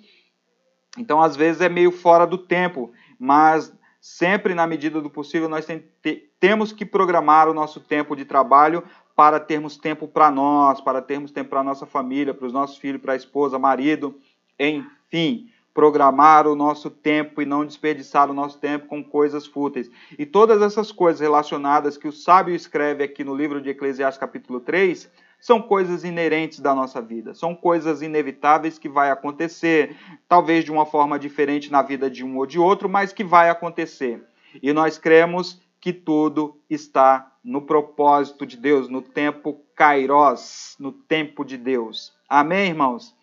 Então, 0.97 1.21
às 1.21 1.35
vezes, 1.35 1.61
é 1.61 1.69
meio 1.69 1.91
fora 1.91 2.25
do 2.25 2.37
tempo, 2.37 2.91
mas 3.19 3.73
sempre 4.01 4.55
na 4.55 4.65
medida 4.65 4.99
do 4.99 5.09
possível 5.11 5.47
nós 5.47 5.65
tem, 5.65 5.85
te, 6.01 6.31
temos 6.39 6.71
que 6.71 6.83
programar 6.83 7.47
o 7.47 7.53
nosso 7.53 7.79
tempo 7.79 8.15
de 8.15 8.25
trabalho 8.25 8.83
para 9.15 9.39
termos 9.39 9.77
tempo 9.77 10.07
para 10.07 10.31
nós, 10.31 10.81
para 10.81 11.01
termos 11.01 11.31
tempo 11.31 11.49
para 11.49 11.63
nossa 11.63 11.85
família, 11.85 12.33
para 12.33 12.47
os 12.47 12.53
nossos 12.53 12.77
filhos, 12.77 13.01
para 13.01 13.13
a 13.13 13.15
esposa, 13.15 13.59
marido, 13.59 14.15
enfim, 14.59 15.49
programar 15.73 16.47
o 16.47 16.55
nosso 16.55 16.89
tempo 16.89 17.41
e 17.41 17.45
não 17.45 17.65
desperdiçar 17.65 18.29
o 18.29 18.33
nosso 18.33 18.57
tempo 18.57 18.87
com 18.87 19.03
coisas 19.03 19.45
fúteis. 19.45 19.89
E 20.17 20.25
todas 20.25 20.61
essas 20.61 20.91
coisas 20.91 21.21
relacionadas 21.21 21.97
que 21.97 22.07
o 22.07 22.11
sábio 22.11 22.55
escreve 22.55 23.03
aqui 23.03 23.23
no 23.23 23.35
livro 23.35 23.61
de 23.61 23.69
Eclesiastes 23.69 24.19
capítulo 24.19 24.59
3, 24.59 25.09
são 25.39 25.59
coisas 25.59 26.03
inerentes 26.03 26.59
da 26.59 26.75
nossa 26.75 27.01
vida, 27.01 27.33
são 27.33 27.55
coisas 27.55 28.03
inevitáveis 28.03 28.77
que 28.77 28.87
vai 28.87 29.09
acontecer, 29.09 29.97
talvez 30.27 30.63
de 30.63 30.71
uma 30.71 30.85
forma 30.85 31.17
diferente 31.17 31.71
na 31.71 31.81
vida 31.81 32.09
de 32.11 32.23
um 32.23 32.37
ou 32.37 32.45
de 32.45 32.59
outro, 32.59 32.87
mas 32.87 33.11
que 33.11 33.23
vai 33.23 33.49
acontecer. 33.49 34.23
E 34.61 34.71
nós 34.71 34.99
cremos 34.99 35.59
que 35.81 35.91
tudo 35.91 36.61
está 36.69 37.35
no 37.43 37.63
propósito 37.63 38.45
de 38.45 38.55
Deus, 38.55 38.87
no 38.87 39.01
tempo 39.01 39.65
kairos, 39.75 40.75
no 40.79 40.91
tempo 40.91 41.43
de 41.43 41.57
Deus. 41.57 42.13
Amém, 42.29 42.69
irmãos? 42.69 43.15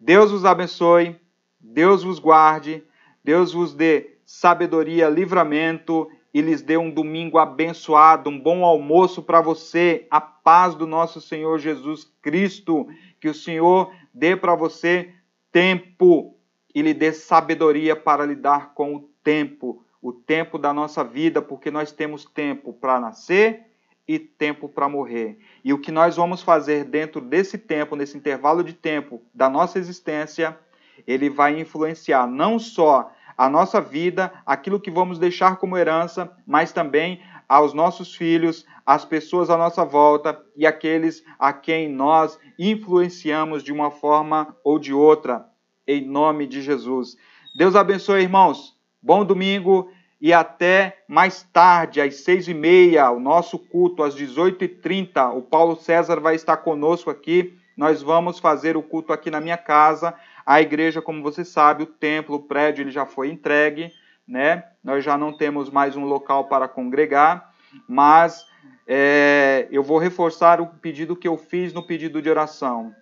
Deus 0.00 0.30
vos 0.30 0.46
abençoe, 0.46 1.14
Deus 1.60 2.02
vos 2.02 2.18
guarde, 2.18 2.82
Deus 3.22 3.52
vos 3.52 3.74
dê 3.74 4.16
sabedoria, 4.24 5.08
livramento 5.10 6.08
e 6.32 6.40
lhes 6.40 6.62
dê 6.62 6.78
um 6.78 6.90
domingo 6.90 7.36
abençoado, 7.36 8.30
um 8.30 8.40
bom 8.40 8.64
almoço 8.64 9.22
para 9.22 9.40
você, 9.40 10.06
a 10.10 10.20
paz 10.20 10.74
do 10.74 10.86
nosso 10.86 11.20
Senhor 11.20 11.58
Jesus 11.58 12.10
Cristo, 12.22 12.88
que 13.20 13.28
o 13.28 13.34
Senhor 13.34 13.92
dê 14.14 14.34
para 14.34 14.54
você 14.54 15.12
tempo 15.52 16.36
e 16.74 16.80
lhe 16.80 16.94
dê 16.94 17.12
sabedoria 17.12 17.96
para 17.96 18.24
lidar 18.24 18.72
com 18.74 18.94
o 18.94 19.10
tempo, 19.22 19.84
o 20.00 20.12
tempo 20.12 20.58
da 20.58 20.72
nossa 20.72 21.02
vida, 21.02 21.42
porque 21.42 21.70
nós 21.70 21.92
temos 21.92 22.24
tempo 22.24 22.72
para 22.72 23.00
nascer 23.00 23.66
e 24.06 24.18
tempo 24.18 24.68
para 24.68 24.88
morrer. 24.88 25.38
E 25.62 25.72
o 25.72 25.78
que 25.78 25.92
nós 25.92 26.16
vamos 26.16 26.42
fazer 26.42 26.84
dentro 26.84 27.20
desse 27.20 27.58
tempo, 27.58 27.94
nesse 27.94 28.16
intervalo 28.16 28.64
de 28.64 28.72
tempo 28.72 29.22
da 29.34 29.50
nossa 29.50 29.78
existência, 29.78 30.58
ele 31.06 31.28
vai 31.28 31.60
influenciar 31.60 32.26
não 32.26 32.58
só 32.58 33.12
a 33.36 33.48
nossa 33.48 33.80
vida, 33.80 34.32
aquilo 34.44 34.80
que 34.80 34.90
vamos 34.90 35.18
deixar 35.18 35.56
como 35.56 35.76
herança, 35.76 36.32
mas 36.46 36.72
também 36.72 37.22
aos 37.48 37.72
nossos 37.72 38.14
filhos, 38.14 38.66
às 38.84 39.04
pessoas 39.04 39.48
à 39.48 39.56
nossa 39.56 39.84
volta 39.84 40.42
e 40.56 40.66
aqueles 40.66 41.24
a 41.38 41.52
quem 41.52 41.88
nós 41.88 42.38
influenciamos 42.58 43.62
de 43.62 43.72
uma 43.72 43.90
forma 43.90 44.56
ou 44.64 44.78
de 44.78 44.92
outra, 44.92 45.46
em 45.86 46.04
nome 46.04 46.46
de 46.46 46.60
Jesus. 46.60 47.16
Deus 47.56 47.76
abençoe, 47.76 48.22
irmãos. 48.22 48.77
Bom 49.00 49.24
domingo 49.24 49.90
e 50.20 50.32
até 50.32 50.98
mais 51.06 51.44
tarde, 51.52 52.00
às 52.00 52.16
seis 52.16 52.48
e 52.48 52.54
meia, 52.54 53.08
o 53.12 53.20
nosso 53.20 53.56
culto, 53.56 54.02
às 54.02 54.14
dezoito 54.14 54.64
e 54.64 54.68
trinta. 54.68 55.28
O 55.28 55.40
Paulo 55.40 55.76
César 55.76 56.18
vai 56.18 56.34
estar 56.34 56.56
conosco 56.58 57.08
aqui. 57.08 57.56
Nós 57.76 58.02
vamos 58.02 58.40
fazer 58.40 58.76
o 58.76 58.82
culto 58.82 59.12
aqui 59.12 59.30
na 59.30 59.40
minha 59.40 59.56
casa. 59.56 60.12
A 60.44 60.60
igreja, 60.60 61.00
como 61.00 61.22
você 61.22 61.44
sabe, 61.44 61.84
o 61.84 61.86
templo, 61.86 62.36
o 62.36 62.42
prédio, 62.42 62.82
ele 62.82 62.90
já 62.90 63.06
foi 63.06 63.30
entregue, 63.30 63.92
né? 64.26 64.64
Nós 64.82 65.04
já 65.04 65.16
não 65.16 65.32
temos 65.32 65.70
mais 65.70 65.94
um 65.94 66.04
local 66.04 66.46
para 66.46 66.66
congregar, 66.66 67.52
mas 67.88 68.44
é, 68.84 69.68
eu 69.70 69.84
vou 69.84 69.98
reforçar 69.98 70.60
o 70.60 70.66
pedido 70.66 71.14
que 71.14 71.28
eu 71.28 71.36
fiz 71.36 71.72
no 71.72 71.86
pedido 71.86 72.20
de 72.20 72.28
oração. 72.28 72.92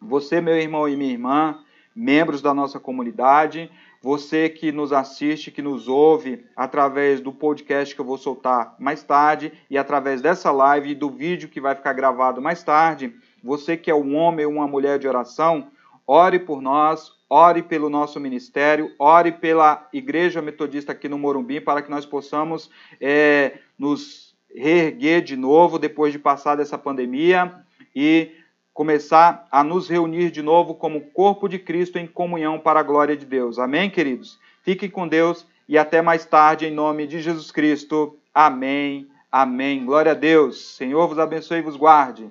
Você, 0.00 0.40
meu 0.40 0.54
irmão 0.54 0.88
e 0.88 0.96
minha 0.96 1.12
irmã, 1.12 1.58
membros 1.96 2.42
da 2.42 2.52
nossa 2.52 2.78
comunidade, 2.78 3.70
você 4.06 4.48
que 4.48 4.70
nos 4.70 4.92
assiste, 4.92 5.50
que 5.50 5.60
nos 5.60 5.88
ouve 5.88 6.44
através 6.54 7.20
do 7.20 7.32
podcast 7.32 7.92
que 7.92 8.00
eu 8.00 8.04
vou 8.04 8.16
soltar 8.16 8.76
mais 8.78 9.02
tarde 9.02 9.52
e 9.68 9.76
através 9.76 10.22
dessa 10.22 10.52
live 10.52 10.90
e 10.90 10.94
do 10.94 11.10
vídeo 11.10 11.48
que 11.48 11.60
vai 11.60 11.74
ficar 11.74 11.92
gravado 11.92 12.40
mais 12.40 12.62
tarde, 12.62 13.12
você 13.42 13.76
que 13.76 13.90
é 13.90 13.94
um 13.96 14.14
homem 14.14 14.46
ou 14.46 14.52
uma 14.52 14.68
mulher 14.68 15.00
de 15.00 15.08
oração, 15.08 15.72
ore 16.06 16.38
por 16.38 16.62
nós, 16.62 17.10
ore 17.28 17.64
pelo 17.64 17.90
nosso 17.90 18.20
ministério, 18.20 18.92
ore 18.96 19.32
pela 19.32 19.88
Igreja 19.92 20.40
Metodista 20.40 20.92
aqui 20.92 21.08
no 21.08 21.18
Morumbi, 21.18 21.60
para 21.60 21.82
que 21.82 21.90
nós 21.90 22.06
possamos 22.06 22.70
é, 23.00 23.58
nos 23.76 24.36
reerguer 24.54 25.20
de 25.20 25.34
novo 25.34 25.80
depois 25.80 26.12
de 26.12 26.18
passar 26.20 26.54
dessa 26.54 26.78
pandemia 26.78 27.52
e 27.92 28.35
começar 28.76 29.48
a 29.50 29.64
nos 29.64 29.88
reunir 29.88 30.30
de 30.30 30.42
novo 30.42 30.74
como 30.74 31.00
corpo 31.00 31.48
de 31.48 31.58
Cristo 31.58 31.98
em 31.98 32.06
comunhão 32.06 32.58
para 32.58 32.78
a 32.78 32.82
glória 32.82 33.16
de 33.16 33.24
Deus. 33.24 33.58
Amém, 33.58 33.88
queridos? 33.88 34.38
Fiquem 34.62 34.90
com 34.90 35.08
Deus 35.08 35.46
e 35.66 35.78
até 35.78 36.02
mais 36.02 36.26
tarde, 36.26 36.66
em 36.66 36.70
nome 36.70 37.06
de 37.06 37.22
Jesus 37.22 37.50
Cristo. 37.50 38.18
Amém. 38.34 39.08
Amém. 39.32 39.82
Glória 39.82 40.12
a 40.12 40.14
Deus. 40.14 40.76
Senhor 40.76 41.08
vos 41.08 41.18
abençoe 41.18 41.60
e 41.60 41.62
vos 41.62 41.74
guarde. 41.74 42.30